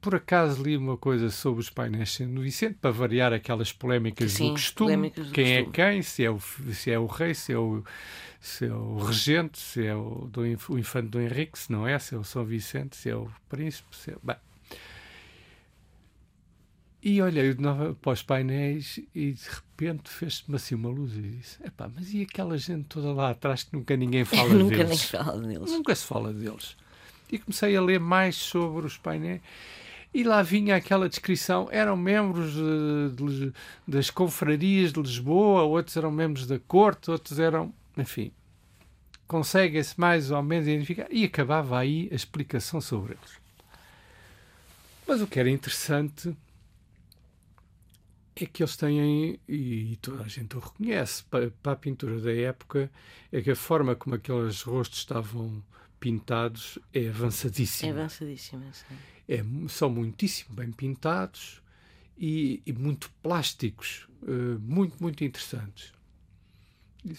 por 0.00 0.14
acaso 0.14 0.62
li 0.62 0.76
uma 0.76 0.98
coisa 0.98 1.30
sobre 1.30 1.60
os 1.60 1.70
painéis 1.70 2.20
no 2.20 2.42
Vicente, 2.42 2.76
para 2.80 2.90
variar 2.90 3.32
aquelas 3.32 3.72
polémicas 3.72 4.32
Sim, 4.32 4.48
do 4.48 4.52
costume. 4.52 4.88
Polémicas 4.88 5.26
do 5.28 5.32
quem 5.32 5.64
costume. 5.64 5.86
é 5.86 5.90
quem, 5.92 6.02
se 6.02 6.24
é, 6.24 6.30
o, 6.30 6.38
se 6.40 6.90
é 6.90 6.98
o 6.98 7.06
rei, 7.06 7.32
se 7.32 7.52
é 7.52 7.58
o 7.58 7.82
se 8.46 8.66
é 8.66 8.72
o 8.72 8.98
regente, 8.98 9.58
se 9.58 9.84
é 9.84 9.94
o, 9.94 10.28
do, 10.30 10.42
o 10.42 10.78
infante 10.78 11.08
do 11.08 11.20
Henrique, 11.20 11.58
se 11.58 11.70
não 11.70 11.86
é, 11.86 11.98
se 11.98 12.14
é 12.14 12.18
o 12.18 12.24
São 12.24 12.44
Vicente, 12.44 12.96
se 12.96 13.10
é 13.10 13.16
o 13.16 13.28
príncipe, 13.48 13.94
se 13.94 14.12
é... 14.12 14.16
Bem. 14.22 14.36
E 17.02 17.20
olhei 17.20 17.54
de 17.54 17.60
novo 17.60 17.94
para 17.96 18.12
os 18.12 18.22
painéis 18.22 18.98
e 19.14 19.32
de 19.32 19.48
repente 19.48 20.08
fez-me 20.10 20.56
assim 20.56 20.74
uma 20.74 20.88
luz 20.88 21.16
e 21.16 21.22
disse: 21.22 21.58
Epá, 21.64 21.88
mas 21.94 22.12
e 22.12 22.22
aquela 22.22 22.56
gente 22.58 22.84
toda 22.84 23.12
lá 23.12 23.30
atrás 23.30 23.62
que 23.62 23.76
nunca 23.76 23.96
ninguém 23.96 24.24
fala 24.26 24.48
nunca 24.48 24.76
deles? 24.76 25.12
Nunca 25.12 25.24
fala 25.24 25.40
deles. 25.40 25.70
Nunca 25.70 25.94
se 25.94 26.04
fala 26.04 26.32
deles. 26.32 26.76
E 27.30 27.38
comecei 27.38 27.76
a 27.76 27.80
ler 27.80 28.00
mais 28.00 28.36
sobre 28.36 28.86
os 28.86 28.96
painéis 28.96 29.40
e 30.12 30.24
lá 30.24 30.42
vinha 30.42 30.74
aquela 30.74 31.08
descrição: 31.08 31.68
eram 31.70 31.96
membros 31.96 32.54
de, 32.54 33.10
de, 33.14 33.52
das 33.86 34.08
confrarias 34.08 34.92
de 34.92 35.00
Lisboa, 35.00 35.62
outros 35.62 35.96
eram 35.96 36.10
membros 36.10 36.46
da 36.46 36.58
corte, 36.58 37.10
outros 37.10 37.38
eram 37.38 37.72
enfim, 37.96 38.32
consegue-se 39.26 39.98
mais 39.98 40.30
ou 40.30 40.42
menos 40.42 40.66
identificar 40.66 41.06
e 41.10 41.24
acabava 41.24 41.78
aí 41.78 42.08
a 42.12 42.14
explicação 42.14 42.80
sobre 42.80 43.14
eles. 43.14 43.38
Mas 45.06 45.20
o 45.20 45.26
que 45.26 45.38
era 45.38 45.48
interessante 45.48 46.36
é 48.34 48.44
que 48.44 48.62
eles 48.62 48.76
têm, 48.76 49.40
e 49.48 49.96
toda 50.02 50.24
a 50.24 50.28
gente 50.28 50.56
o 50.56 50.60
reconhece, 50.60 51.24
para, 51.24 51.50
para 51.62 51.72
a 51.72 51.76
pintura 51.76 52.20
da 52.20 52.32
época, 52.32 52.90
é 53.32 53.40
que 53.40 53.50
a 53.50 53.56
forma 53.56 53.94
como 53.94 54.14
aqueles 54.14 54.62
rostos 54.62 54.98
estavam 54.98 55.62
pintados 55.98 56.78
é 56.92 57.08
avançadíssima. 57.08 57.90
É 57.90 57.92
avançadíssima, 57.92 58.64
sim. 58.72 58.96
É, 59.28 59.44
são 59.68 59.88
muitíssimo 59.88 60.54
bem 60.54 60.70
pintados 60.70 61.62
e, 62.18 62.62
e 62.66 62.72
muito 62.72 63.10
plásticos, 63.22 64.06
uh, 64.22 64.60
muito, 64.60 64.96
muito 65.00 65.24
interessantes. 65.24 65.95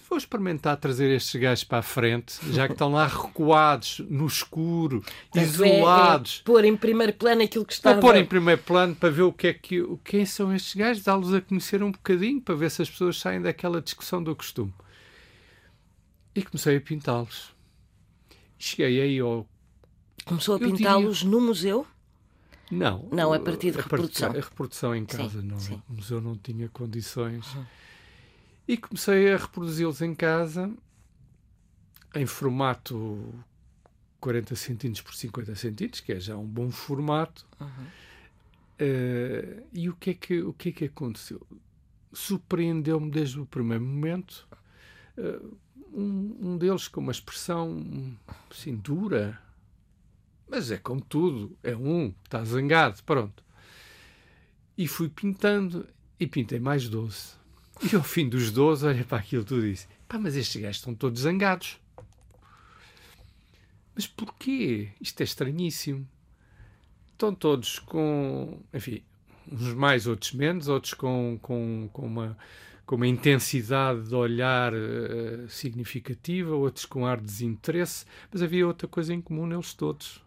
Vou 0.09 0.17
experimentar 0.17 0.75
trazer 0.75 1.09
estes 1.15 1.39
gajos 1.39 1.63
para 1.63 1.77
a 1.77 1.81
frente, 1.81 2.39
já 2.51 2.67
que 2.67 2.73
estão 2.73 2.91
lá 2.91 3.07
recuados, 3.07 3.99
no 4.09 4.27
escuro, 4.27 5.01
isolados. 5.33 6.39
É, 6.39 6.41
é 6.41 6.43
pôr 6.43 6.65
em 6.65 6.75
primeiro 6.75 7.13
plano 7.13 7.41
aquilo 7.43 7.63
que 7.63 7.71
está. 7.71 7.93
Vou 7.93 8.01
pôr 8.01 8.17
em 8.17 8.25
primeiro 8.25 8.61
plano 8.63 8.93
para 8.93 9.09
ver 9.09 9.21
o 9.21 9.31
que 9.31 9.47
é 9.47 9.53
que. 9.53 9.81
Quem 10.03 10.25
são 10.25 10.53
estes 10.53 10.75
gajos, 10.75 11.03
dá-los 11.03 11.33
a 11.33 11.39
conhecer 11.39 11.81
um 11.81 11.91
bocadinho, 11.91 12.41
para 12.41 12.55
ver 12.55 12.69
se 12.69 12.81
as 12.81 12.89
pessoas 12.89 13.17
saem 13.17 13.41
daquela 13.41 13.81
discussão 13.81 14.21
do 14.21 14.35
costume. 14.35 14.73
E 16.35 16.43
comecei 16.43 16.75
a 16.75 16.81
pintá-los. 16.81 17.55
Cheguei 18.59 19.01
aí 19.01 19.19
ao. 19.19 19.47
Começou 20.25 20.55
a 20.55 20.59
pintá-los 20.59 21.19
diria... 21.19 21.31
no 21.31 21.41
museu? 21.41 21.87
Não. 22.69 23.07
Não, 23.09 23.31
a 23.31 23.39
partir 23.39 23.71
de 23.71 23.77
reprodução. 23.77 24.31
A, 24.31 24.33
reprodução 24.33 24.93
em 24.93 25.05
casa, 25.05 25.39
sim, 25.39 25.47
não. 25.47 25.59
Sim. 25.59 25.81
O 25.89 25.93
museu 25.93 26.19
não 26.19 26.35
tinha 26.35 26.67
condições. 26.67 27.55
Uhum 27.55 27.65
e 28.67 28.77
comecei 28.77 29.33
a 29.33 29.37
reproduzi-los 29.37 30.01
em 30.01 30.13
casa 30.13 30.71
em 32.13 32.25
formato 32.25 33.33
40 34.19 34.55
centímetros 34.55 35.01
por 35.01 35.15
50 35.15 35.55
centímetros, 35.55 36.01
que 36.01 36.11
é 36.11 36.19
já 36.19 36.35
um 36.35 36.45
bom 36.45 36.69
formato. 36.69 37.45
Uhum. 37.59 37.67
Uh, 38.79 39.67
e 39.73 39.89
o 39.89 39.95
que, 39.95 40.11
é 40.11 40.13
que, 40.13 40.41
o 40.41 40.53
que 40.53 40.69
é 40.69 40.71
que 40.71 40.85
aconteceu? 40.85 41.45
Surpreendeu-me 42.11 43.09
desde 43.09 43.39
o 43.39 43.45
primeiro 43.45 43.83
momento. 43.83 44.47
Uh, 45.17 45.57
um, 45.93 46.37
um, 46.41 46.57
deles 46.57 46.87
com 46.87 46.99
uma 46.99 47.11
expressão 47.11 48.15
assim 48.51 48.75
dura, 48.75 49.41
mas 50.49 50.71
é 50.71 50.77
como 50.77 51.01
tudo: 51.01 51.57
é 51.63 51.75
um, 51.75 52.13
está 52.23 52.43
zangado, 52.43 53.01
pronto. 53.03 53.43
E 54.77 54.87
fui 54.87 55.09
pintando 55.09 55.87
e 56.19 56.27
pintei 56.27 56.59
mais 56.59 56.87
doce. 56.87 57.36
E 57.81 57.95
ao 57.95 58.03
fim 58.03 58.27
dos 58.27 58.51
12, 58.51 58.85
olha 58.85 59.03
para 59.03 59.19
aquilo 59.19 59.43
tudo 59.43 59.65
e 59.65 59.71
disse: 59.71 59.87
pá, 60.07 60.17
mas 60.17 60.35
estes 60.35 60.61
gajos 60.61 60.77
estão 60.77 60.95
todos 60.95 61.21
zangados. 61.21 61.79
Mas 63.93 64.07
porquê? 64.07 64.89
Isto 65.01 65.21
é 65.21 65.23
estranhíssimo. 65.23 66.07
Estão 67.11 67.33
todos 67.33 67.79
com, 67.79 68.59
enfim, 68.73 69.01
uns 69.51 69.73
mais, 69.73 70.05
outros 70.05 70.33
menos, 70.33 70.67
outros 70.67 70.93
com, 70.93 71.39
com, 71.41 71.89
com, 71.91 72.05
uma, 72.05 72.37
com 72.85 72.95
uma 72.95 73.07
intensidade 73.07 74.07
de 74.07 74.13
olhar 74.13 74.73
uh, 74.73 75.49
significativa, 75.49 76.53
outros 76.53 76.85
com 76.85 77.05
ar 77.07 77.17
de 77.17 77.25
desinteresse, 77.25 78.05
mas 78.31 78.43
havia 78.43 78.67
outra 78.67 78.87
coisa 78.87 79.13
em 79.13 79.21
comum 79.21 79.47
neles 79.47 79.73
todos 79.73 80.26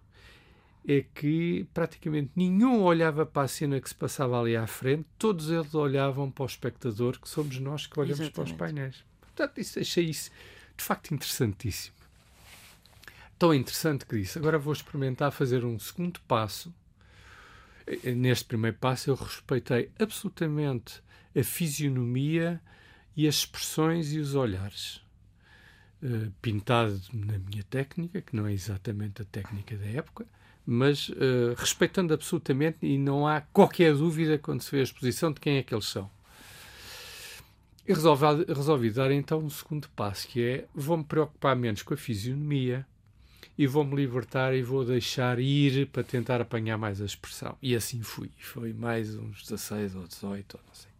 é 0.87 1.03
que 1.03 1.67
praticamente 1.75 2.33
nenhum 2.35 2.83
olhava 2.83 3.27
para 3.27 3.43
a 3.43 3.49
cena 3.49 3.81
que 3.81 3.89
se 3.89 3.95
passava 3.95 4.41
ali 4.41 4.57
à 4.57 4.67
frente, 4.67 5.07
todos 5.19 5.51
eles 5.51 5.75
olhavam 5.75 6.31
para 6.31 6.43
o 6.43 6.47
espectador, 6.47 7.19
que 7.21 7.29
somos 7.29 7.59
nós 7.59 7.87
que 7.87 7.99
olhamos 7.99 8.21
Exatamente. 8.21 8.35
para 8.35 8.45
os 8.45 8.53
painéis. 8.53 9.05
Portanto, 9.21 9.59
isso, 9.59 9.79
achei 9.79 10.05
isso 10.05 10.31
de 10.77 10.85
facto 10.85 11.13
interessantíssimo. 11.13 11.95
Tão 13.39 13.55
interessante 13.55 14.05
que 14.05 14.17
disse. 14.17 14.39
Agora 14.39 14.59
vou 14.59 14.73
experimentar 14.73 15.31
fazer 15.33 15.65
um 15.65 15.79
segundo 15.79 16.21
passo. 16.23 16.75
Neste 18.17 18.45
primeiro 18.45 18.77
passo, 18.79 19.11
eu 19.11 19.15
respeitei 19.15 19.91
absolutamente 19.99 21.03
a 21.37 21.43
fisionomia 21.43 22.61
e 23.17 23.27
as 23.27 23.37
expressões 23.37 24.13
e 24.13 24.19
os 24.19 24.35
olhares. 24.35 25.03
Uh, 26.03 26.31
pintado 26.41 27.01
na 27.13 27.39
minha 27.39 27.63
técnica, 27.65 28.23
que 28.23 28.35
não 28.35 28.47
é 28.47 28.53
exatamente 28.53 29.21
a 29.21 29.25
técnica 29.27 29.77
da 29.77 29.87
época, 29.87 30.27
mas 30.67 31.09
uh, 31.09 31.55
respeitando 31.57 32.15
absolutamente 32.15 32.79
e 32.83 32.99
não 32.99 33.27
há 33.27 33.41
qualquer 33.41 33.95
dúvida 33.95 34.39
quando 34.39 34.63
se 34.63 34.71
vê 34.71 34.81
a 34.81 34.83
exposição 34.83 35.33
de 35.33 35.41
quem 35.41 35.57
é 35.57 35.63
que 35.63 35.75
eles 35.75 35.87
são. 35.87 36.11
E 37.87 37.93
resolvi, 37.93 38.45
resolvi 38.47 38.91
dar 38.91 39.11
então 39.11 39.39
um 39.39 39.51
segundo 39.51 39.89
passo, 39.91 40.29
que 40.29 40.43
é 40.43 40.65
vou-me 40.75 41.05
preocupar 41.05 41.57
menos 41.57 41.83
com 41.83 41.95
a 41.95 41.97
fisionomia 41.97 42.87
e 43.59 43.67
vou-me 43.67 43.97
libertar 43.97 44.55
e 44.55 44.63
vou 44.63 44.85
deixar 44.85 45.39
ir 45.39 45.87
para 45.89 46.05
tentar 46.05 46.41
apanhar 46.41 46.79
mais 46.79 47.01
a 47.01 47.05
expressão. 47.05 47.57
E 47.61 47.75
assim 47.75 48.03
fui. 48.03 48.31
Foi 48.39 48.73
mais 48.73 49.17
uns 49.17 49.43
16 49.43 49.97
ou 49.97 50.07
18 50.07 50.55
ou 50.55 50.61
não 50.67 50.75
sei 50.75 50.91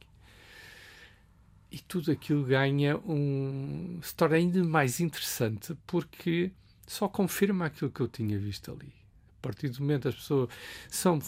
e 1.71 1.79
tudo 1.79 2.11
aquilo 2.11 2.45
ganha 2.45 2.97
um. 2.99 4.01
se 4.03 4.15
torna 4.15 4.37
ainda 4.37 4.63
mais 4.65 5.01
interessante 5.01 5.77
porque 5.87 6.51
só 6.87 7.09
confirma 7.09 7.67
aquilo 7.67 7.91
que 7.91 8.01
eu 8.01 8.09
tinha 8.09 8.39
visto 8.39 8.73
ali. 8.73 8.93
A 9.41 9.43
partir 9.43 9.71
do 9.71 9.81
momento 9.81 10.07
as 10.07 10.15
pessoas 10.15 10.51
são 10.91 11.19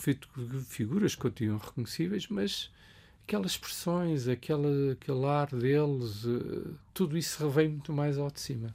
figuras 0.69 1.15
que 1.15 1.23
continuam 1.23 1.59
reconhecíveis, 1.59 2.29
mas 2.29 2.71
aquelas 3.27 3.53
expressões, 3.53 4.29
aquela, 4.29 4.93
aquele 4.93 5.25
ar 5.25 5.47
deles, 5.49 6.25
uh, 6.25 6.75
tudo 6.93 7.17
isso 7.17 7.43
revém 7.43 7.71
muito 7.71 7.91
mais 7.91 8.19
ao 8.19 8.31
de 8.31 8.39
cima. 8.39 8.75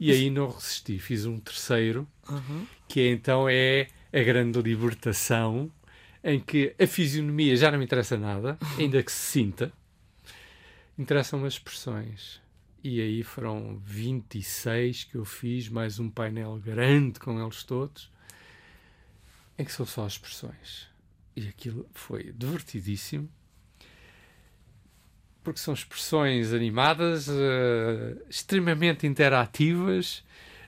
E 0.00 0.10
aí 0.10 0.30
não 0.30 0.48
resisti, 0.48 0.98
fiz 0.98 1.26
um 1.26 1.38
terceiro, 1.38 2.08
uhum. 2.28 2.66
que 2.88 3.06
então 3.08 3.46
é 3.46 3.88
a 4.12 4.22
grande 4.22 4.60
libertação, 4.62 5.70
em 6.24 6.40
que 6.40 6.74
a 6.78 6.86
fisionomia 6.86 7.56
já 7.56 7.70
não 7.70 7.78
me 7.78 7.84
interessa 7.84 8.16
nada, 8.16 8.58
ainda 8.78 9.02
que 9.02 9.12
se 9.12 9.32
sinta, 9.32 9.72
interessam 10.98 11.44
as 11.44 11.54
expressões. 11.54 12.40
E 12.82 13.00
aí 13.00 13.22
foram 13.22 13.80
26 13.84 15.04
que 15.04 15.16
eu 15.16 15.24
fiz, 15.24 15.68
mais 15.68 15.98
um 15.98 16.08
painel 16.08 16.58
grande 16.64 17.18
com 17.18 17.42
eles 17.42 17.64
todos, 17.64 18.10
em 19.58 19.64
que 19.64 19.72
são 19.72 19.86
só 19.86 20.06
expressões. 20.06 20.88
E 21.34 21.48
aquilo 21.48 21.88
foi 21.92 22.32
divertidíssimo 22.32 23.28
porque 25.46 25.60
são 25.60 25.72
expressões 25.72 26.52
animadas, 26.52 27.28
uh, 27.28 28.20
extremamente 28.28 29.06
interativas, 29.06 30.24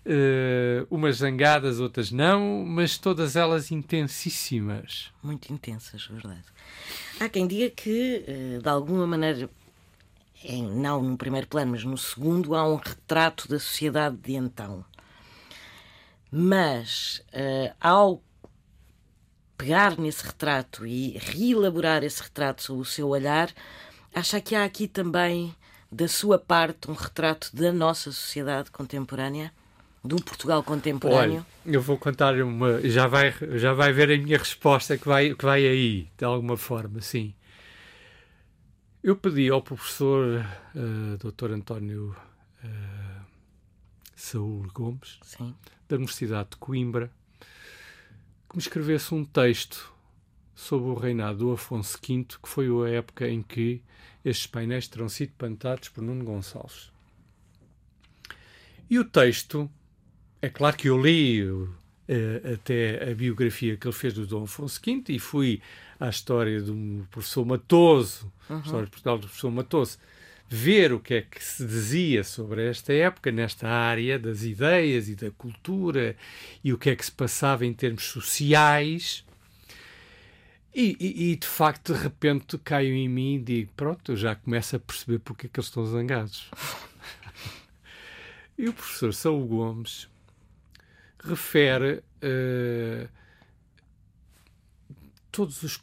uh, 0.07 0.87
umas 0.89 1.17
zangadas, 1.17 1.81
outras 1.81 2.13
não, 2.13 2.65
mas 2.65 2.97
todas 2.97 3.35
elas 3.35 3.73
intensíssimas. 3.73 5.11
Muito 5.21 5.53
intensas, 5.53 6.07
verdade. 6.07 6.45
Há 7.19 7.29
quem 7.29 7.49
diga 7.49 7.69
que, 7.71 8.25
uh, 8.29 8.63
de 8.63 8.69
alguma 8.69 9.05
maneira, 9.05 9.51
em, 10.45 10.63
não 10.63 11.03
no 11.03 11.17
primeiro 11.17 11.49
plano, 11.49 11.73
mas 11.73 11.83
no 11.83 11.99
segundo, 11.99 12.55
há 12.55 12.65
um 12.65 12.77
retrato 12.77 13.49
da 13.49 13.59
sociedade 13.59 14.17
de 14.19 14.35
então. 14.35 14.85
Mas, 16.31 17.21
ao 17.81 18.23
pegar 19.59 19.99
nesse 19.99 20.25
retrato 20.25 20.87
e 20.87 21.19
reelaborar 21.19 22.03
esse 22.03 22.23
retrato 22.23 22.63
sob 22.63 22.81
o 22.81 22.85
seu 22.85 23.09
olhar, 23.09 23.53
Acha 24.15 24.41
que 24.41 24.55
há 24.55 24.65
aqui 24.65 24.89
também, 24.89 25.55
da 25.93 26.09
sua 26.09 26.39
parte, 26.39 26.91
um 26.91 26.95
retrato 26.95 27.55
da 27.55 27.73
nossa 27.73 28.11
sociedade 28.11 28.71
contemporânea? 28.71 29.53
Do 30.03 30.17
Portugal 30.17 30.63
contemporâneo? 30.63 31.45
Olha, 31.67 31.75
eu 31.77 31.83
vou 31.83 31.99
contar 31.99 32.35
uma. 32.41 32.81
Já 32.89 33.07
vai, 33.07 33.35
já 33.57 33.73
vai 33.73 33.93
ver 33.93 34.11
a 34.11 34.17
minha 34.17 34.39
resposta 34.39 34.97
que 34.97 35.07
vai, 35.07 35.35
que 35.35 35.45
vai 35.45 35.67
aí, 35.67 36.09
de 36.17 36.25
alguma 36.25 36.57
forma, 36.57 37.01
sim. 37.01 37.35
Eu 39.03 39.17
pedi 39.17 39.49
ao 39.51 39.63
professor 39.63 40.45
uh, 40.75 41.15
eh, 41.15 41.17
Dr. 41.19 41.53
António 41.53 42.17
uh, 42.65 43.25
Saúl 44.17 44.67
Gomes, 44.73 45.19
sim. 45.23 45.55
da 45.89 45.97
Universidade 45.97 46.51
de 46.51 46.57
Coimbra, 46.57 47.11
que 48.49 48.57
me 48.57 48.63
escrevesse 48.63 49.15
um 49.15 49.25
texto 49.25 49.93
sobre 50.55 50.91
o 50.91 50.95
reinado 50.95 51.39
do 51.39 51.53
Afonso 51.53 51.99
V, 51.99 52.25
que 52.43 52.49
foi 52.49 52.69
a 52.87 52.91
época 52.97 53.29
em 53.29 53.43
que 53.43 53.83
estes 54.25 54.47
painéis 54.47 54.89
terão 54.89 55.09
sido 55.09 55.33
plantados 55.39 55.89
por 55.89 56.03
Nuno 56.03 56.25
Gonçalves. 56.25 56.91
E 58.91 58.99
o 58.99 59.05
texto, 59.05 59.71
é 60.41 60.49
claro 60.49 60.77
que 60.77 60.89
eu 60.89 61.01
li 61.01 61.43
uh, 61.45 61.69
até 62.55 63.11
a 63.11 63.15
biografia 63.15 63.77
que 63.77 63.87
ele 63.87 63.95
fez 63.95 64.15
do 64.15 64.27
Dom 64.27 64.45
Afonso 64.45 64.81
V 64.85 65.05
e 65.09 65.19
fui 65.19 65.61
à 66.01 66.09
história 66.09 66.61
do 66.63 67.07
professor 67.11 67.45
Matoso, 67.45 68.33
uhum. 68.49 68.61
história 68.61 68.85
de 68.87 68.91
Portugal 68.91 69.19
do 69.19 69.27
professor 69.27 69.51
Matoso, 69.51 69.99
ver 70.49 70.93
o 70.93 71.01
que 71.01 71.15
é 71.15 71.23
que 71.23 71.45
se 71.45 71.65
dizia 71.65 72.25
sobre 72.25 72.67
esta 72.69 72.93
época, 72.93 73.31
nesta 73.31 73.69
área 73.69 74.19
das 74.19 74.43
ideias 74.43 75.09
e 75.09 75.15
da 75.15 75.31
cultura, 75.31 76.17
e 76.65 76.73
o 76.73 76.79
que 76.79 76.89
é 76.89 76.97
que 76.97 77.05
se 77.05 77.13
passava 77.13 77.67
em 77.67 77.75
termos 77.75 78.05
sociais. 78.05 79.25
E, 80.75 80.97
e, 80.99 81.33
e, 81.33 81.37
de 81.37 81.47
facto, 81.47 81.93
de 81.93 82.01
repente 82.01 82.57
caio 82.59 82.95
em 82.95 83.09
mim 83.09 83.35
e 83.35 83.43
digo: 83.43 83.73
pronto, 83.77 84.13
eu 84.13 84.17
já 84.17 84.35
começo 84.35 84.77
a 84.77 84.79
perceber 84.79 85.19
porque 85.19 85.47
é 85.47 85.51
que 85.51 85.61
eles 85.61 85.69
estão 85.69 85.85
zangados. 85.85 86.51
e 88.57 88.69
o 88.69 88.73
professor 88.73 89.13
Saúl 89.13 89.47
Gomes 89.47 90.09
refere 91.23 92.03
uh, 92.23 93.09
todos 95.31 95.63
os 95.63 95.79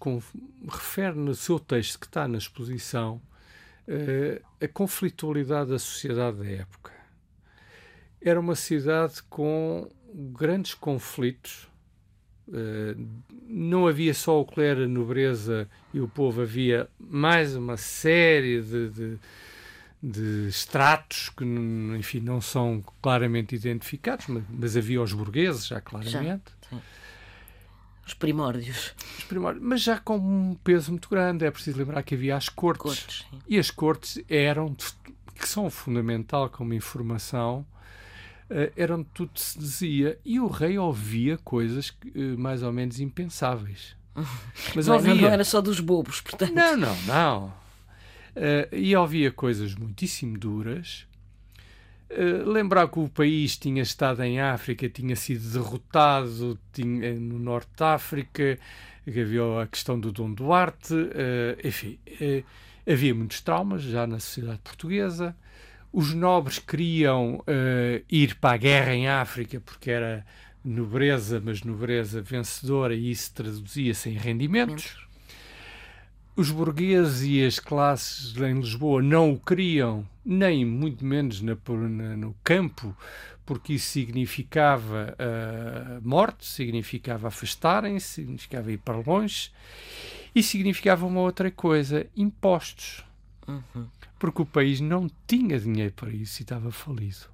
refere 0.71 1.17
no 1.17 1.35
seu 1.35 1.59
texto 1.59 1.99
que 1.99 2.07
está 2.07 2.27
na 2.27 2.37
exposição 2.37 3.21
a 4.61 4.67
conflitualidade 4.67 5.69
da 5.69 5.79
sociedade 5.79 6.37
da 6.37 6.49
época. 6.49 6.91
Era 8.21 8.39
uma 8.39 8.55
cidade 8.55 9.21
com 9.23 9.89
grandes 10.13 10.73
conflitos 10.73 11.67
Uh, 12.47 13.07
não 13.47 13.87
havia 13.87 14.13
só 14.13 14.39
o 14.39 14.45
clero, 14.45 14.83
a 14.83 14.87
nobreza 14.87 15.67
e 15.91 15.99
o 15.99 16.07
povo, 16.07 16.43
havia 16.43 16.87
mais 16.99 17.55
uma 17.55 17.75
série 17.75 18.61
de, 18.61 18.89
de, 18.89 19.17
de 20.01 20.47
estratos 20.47 21.29
que, 21.29 21.43
enfim, 21.43 22.19
não 22.19 22.39
são 22.39 22.83
claramente 23.01 23.55
identificados, 23.55 24.27
mas, 24.27 24.43
mas 24.47 24.77
havia 24.77 25.01
os 25.01 25.11
burgueses, 25.11 25.65
já 25.65 25.81
claramente. 25.81 26.51
Já, 26.71 26.77
os 28.05 28.13
primórdios. 28.13 28.93
Os 29.17 29.23
primórdios. 29.23 29.65
Mas 29.65 29.81
já 29.81 29.99
com 29.99 30.17
um 30.17 30.55
peso 30.63 30.91
muito 30.91 31.09
grande. 31.09 31.45
É 31.45 31.51
preciso 31.51 31.77
lembrar 31.77 32.03
que 32.03 32.15
havia 32.15 32.35
as 32.35 32.49
cortes. 32.49 32.83
cortes 32.83 33.25
e 33.47 33.57
as 33.57 33.71
cortes 33.71 34.23
eram, 34.29 34.75
que 35.35 35.47
são 35.47 35.69
fundamental 35.69 36.49
como 36.49 36.73
informação, 36.73 37.65
uh, 38.49 38.71
era 38.77 38.95
onde 38.95 39.07
tudo 39.13 39.31
se 39.39 39.57
dizia. 39.57 40.19
E 40.23 40.39
o 40.39 40.47
rei 40.47 40.77
ouvia 40.77 41.37
coisas 41.37 41.89
uh, 41.89 42.37
mais 42.37 42.61
ou 42.61 42.71
menos 42.71 42.99
impensáveis. 42.99 43.95
Mas 44.75 44.87
não, 44.87 44.95
ouvia... 44.95 45.15
não 45.15 45.27
era 45.27 45.43
só 45.43 45.59
dos 45.59 45.79
bobos, 45.79 46.21
portanto. 46.21 46.53
Não, 46.53 46.77
não, 46.77 46.95
não. 47.03 47.47
Uh, 48.35 48.75
e 48.75 48.95
ouvia 48.95 49.31
coisas 49.31 49.73
muitíssimo 49.73 50.37
duras. 50.37 51.07
Uh, 52.09 52.47
lembrar 52.47 52.87
que 52.87 52.99
o 52.99 53.09
país 53.09 53.57
tinha 53.57 53.81
estado 53.81 54.21
em 54.23 54.39
África, 54.39 54.87
tinha 54.87 55.15
sido 55.15 55.51
derrotado 55.51 56.59
tinha, 56.71 57.13
no 57.15 57.39
Norte 57.39 57.69
de 57.75 57.83
África, 57.83 58.59
havia 59.07 59.63
a 59.63 59.67
questão 59.67 59.99
do 59.99 60.11
Dom 60.11 60.31
Duarte, 60.31 60.93
uh, 60.93 61.67
enfim, 61.67 61.97
havia 62.87 63.13
muitos 63.13 63.41
traumas 63.41 63.81
já 63.81 64.05
na 64.05 64.19
sociedade 64.19 64.59
portuguesa. 64.63 65.35
Os 65.91 66.13
nobres 66.13 66.59
queriam 66.59 67.41
ir 68.11 68.35
para 68.35 68.55
a 68.55 68.57
guerra 68.57 68.93
em 68.93 69.07
África 69.07 69.61
porque 69.61 69.89
era 69.89 70.25
nobreza, 70.63 71.41
mas 71.43 71.63
nobreza 71.63 72.21
vencedora, 72.21 72.93
e 72.93 73.11
isso 73.11 73.33
traduzia-se 73.33 74.09
em 74.09 74.17
rendimentos. 74.17 75.04
Os 76.35 76.51
burgueses 76.51 77.23
e 77.23 77.45
as 77.45 77.59
classes 77.59 78.35
em 78.35 78.59
Lisboa 78.59 79.01
não 79.01 79.31
o 79.31 79.39
queriam, 79.39 80.07
nem 80.23 80.65
muito 80.65 81.05
menos 81.05 81.41
na, 81.41 81.55
na, 81.55 82.17
no 82.17 82.35
campo, 82.43 82.95
porque 83.45 83.73
isso 83.73 83.87
significava 83.87 85.15
uh, 85.15 86.07
morte, 86.07 86.45
significava 86.45 87.29
afastarem-se, 87.29 88.07
significava 88.07 88.71
ir 88.71 88.79
para 88.79 88.97
longe, 88.97 89.51
e 90.33 90.43
significava 90.43 91.05
uma 91.05 91.21
outra 91.21 91.49
coisa: 91.49 92.05
impostos. 92.15 93.03
Uhum 93.47 93.87
porque 94.25 94.41
o 94.41 94.45
país 94.45 94.79
não 94.79 95.09
tinha 95.27 95.59
dinheiro 95.59 95.93
para 95.93 96.09
isso 96.09 96.41
e 96.41 96.43
estava 96.43 96.71
falido. 96.71 97.27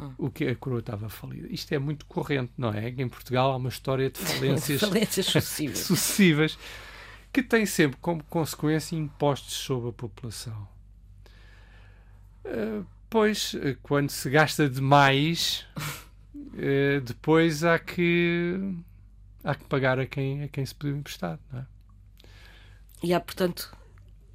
Hum. 0.00 0.12
O 0.16 0.30
que 0.30 0.44
a 0.46 0.54
coroa 0.54 0.80
estava 0.80 1.08
falida. 1.08 1.48
Isto 1.50 1.74
é 1.74 1.78
muito 1.78 2.06
corrente, 2.06 2.52
não 2.56 2.72
é? 2.72 2.88
Em 2.88 3.08
Portugal 3.08 3.52
há 3.52 3.56
uma 3.56 3.68
história 3.68 4.08
de 4.10 4.16
falências, 4.18 4.80
falências 4.80 5.26
sucessivas. 5.26 5.78
sucessivas 5.78 6.58
que 7.32 7.42
tem 7.42 7.66
sempre 7.66 7.98
como 8.00 8.22
consequência 8.24 8.96
impostos 8.96 9.54
sobre 9.54 9.90
a 9.90 9.92
população. 9.92 10.68
Uh, 12.44 12.84
pois, 13.10 13.54
eh, 13.54 13.76
quando 13.82 14.10
se 14.10 14.30
gasta 14.30 14.68
demais, 14.68 15.66
uh, 15.76 17.00
depois 17.04 17.62
há 17.64 17.78
que, 17.78 18.58
há 19.44 19.54
que 19.54 19.64
pagar 19.64 19.98
a 19.98 20.06
quem, 20.06 20.44
a 20.44 20.48
quem 20.48 20.64
se 20.64 20.74
pediu 20.74 20.96
emprestado, 20.96 21.40
não 21.52 21.60
é? 21.60 21.66
E 23.02 23.14
há, 23.14 23.20
portanto, 23.20 23.76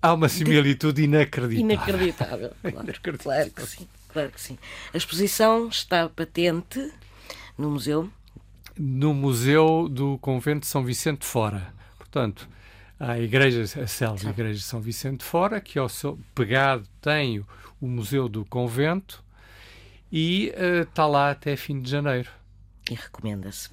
Há 0.03 0.13
uma 0.13 0.27
similitude 0.27 1.01
de... 1.01 1.03
inacreditável. 1.03 1.59
Inacreditável, 1.59 2.51
claro. 2.61 2.83
inacreditável. 2.83 3.21
Claro 3.23 3.51
que 3.51 3.65
sim, 3.65 3.87
claro 4.09 4.31
que 4.31 4.41
sim. 4.41 4.57
A 4.93 4.97
exposição 4.97 5.69
está 5.69 6.09
patente 6.09 6.91
no 7.57 7.71
museu? 7.71 8.09
No 8.77 9.13
Museu 9.13 9.87
do 9.87 10.17
Convento 10.17 10.61
de 10.61 10.67
São 10.67 10.83
Vicente 10.83 11.21
de 11.21 11.25
Fora. 11.25 11.73
Portanto, 11.97 12.49
a 13.05 13.19
igreja, 13.19 13.63
a 13.81 13.85
célebre 13.85 14.29
igreja 14.29 14.59
de 14.59 14.63
São 14.63 14.79
Vicente 14.79 15.19
de 15.19 15.25
Fora, 15.25 15.59
que 15.59 15.77
ao 15.77 15.89
seu 15.89 16.17
pegado 16.33 16.87
tem 17.01 17.43
o 17.81 17.85
Museu 17.85 18.29
do 18.29 18.45
Convento 18.45 19.21
e 20.09 20.53
uh, 20.55 20.83
está 20.83 21.05
lá 21.05 21.31
até 21.31 21.57
fim 21.57 21.81
de 21.81 21.91
janeiro. 21.91 22.29
E 22.89 22.93
recomenda-se. 22.93 23.71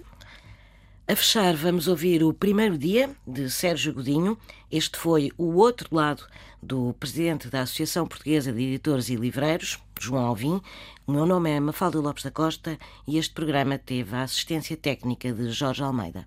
A 1.06 1.14
fechar, 1.14 1.54
vamos 1.54 1.86
ouvir 1.86 2.24
o 2.24 2.32
primeiro 2.32 2.76
dia 2.76 3.10
de 3.26 3.48
Sérgio 3.50 3.94
Godinho. 3.94 4.36
Este 4.70 4.98
foi 4.98 5.30
o 5.38 5.54
outro 5.54 5.94
lado 5.94 6.24
do 6.60 6.92
presidente 6.94 7.48
da 7.48 7.62
Associação 7.62 8.08
Portuguesa 8.08 8.52
de 8.52 8.62
Editores 8.62 9.08
e 9.10 9.16
Livreiros, 9.16 9.78
João 10.00 10.26
Alvim. 10.26 10.60
O 11.06 11.12
meu 11.12 11.24
nome 11.24 11.50
é 11.50 11.60
Mafalda 11.60 12.00
Lopes 12.00 12.24
da 12.24 12.30
Costa 12.32 12.76
e 13.06 13.16
este 13.16 13.32
programa 13.32 13.78
teve 13.78 14.14
a 14.14 14.22
assistência 14.22 14.76
técnica 14.76 15.32
de 15.32 15.50
Jorge 15.50 15.82
Almeida. 15.82 16.26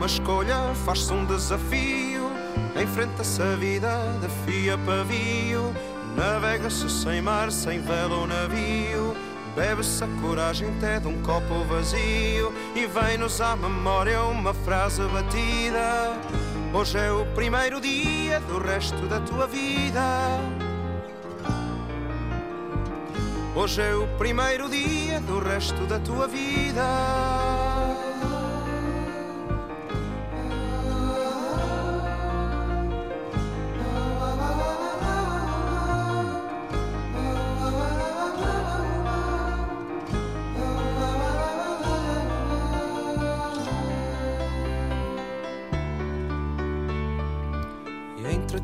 Uma 0.00 0.06
escolha 0.06 0.56
faz-se 0.86 1.12
um 1.12 1.26
desafio. 1.26 2.30
Enfrenta-se 2.74 3.42
a 3.42 3.54
vida 3.54 4.00
de 4.22 4.28
fio 4.50 4.72
a 4.72 4.78
pavio. 4.78 5.74
Navega-se 6.16 6.88
sem 6.88 7.20
mar, 7.20 7.52
sem 7.52 7.82
vela 7.82 8.16
ou 8.16 8.26
navio. 8.26 9.14
Bebe-se 9.54 10.02
a 10.02 10.06
coragem 10.22 10.68
até 10.78 10.98
de 10.98 11.06
um 11.06 11.20
copo 11.20 11.64
vazio. 11.64 12.50
E 12.74 12.86
vem-nos 12.86 13.42
à 13.42 13.54
memória 13.54 14.22
uma 14.22 14.54
frase 14.54 15.02
batida. 15.02 16.16
Hoje 16.72 16.96
é 16.96 17.12
o 17.12 17.26
primeiro 17.34 17.78
dia 17.78 18.40
do 18.40 18.58
resto 18.58 19.06
da 19.06 19.20
tua 19.20 19.46
vida. 19.46 20.00
Hoje 23.54 23.82
é 23.82 23.94
o 23.94 24.06
primeiro 24.16 24.66
dia 24.66 25.20
do 25.20 25.40
resto 25.40 25.86
da 25.86 25.98
tua 25.98 26.26
vida. 26.26 27.69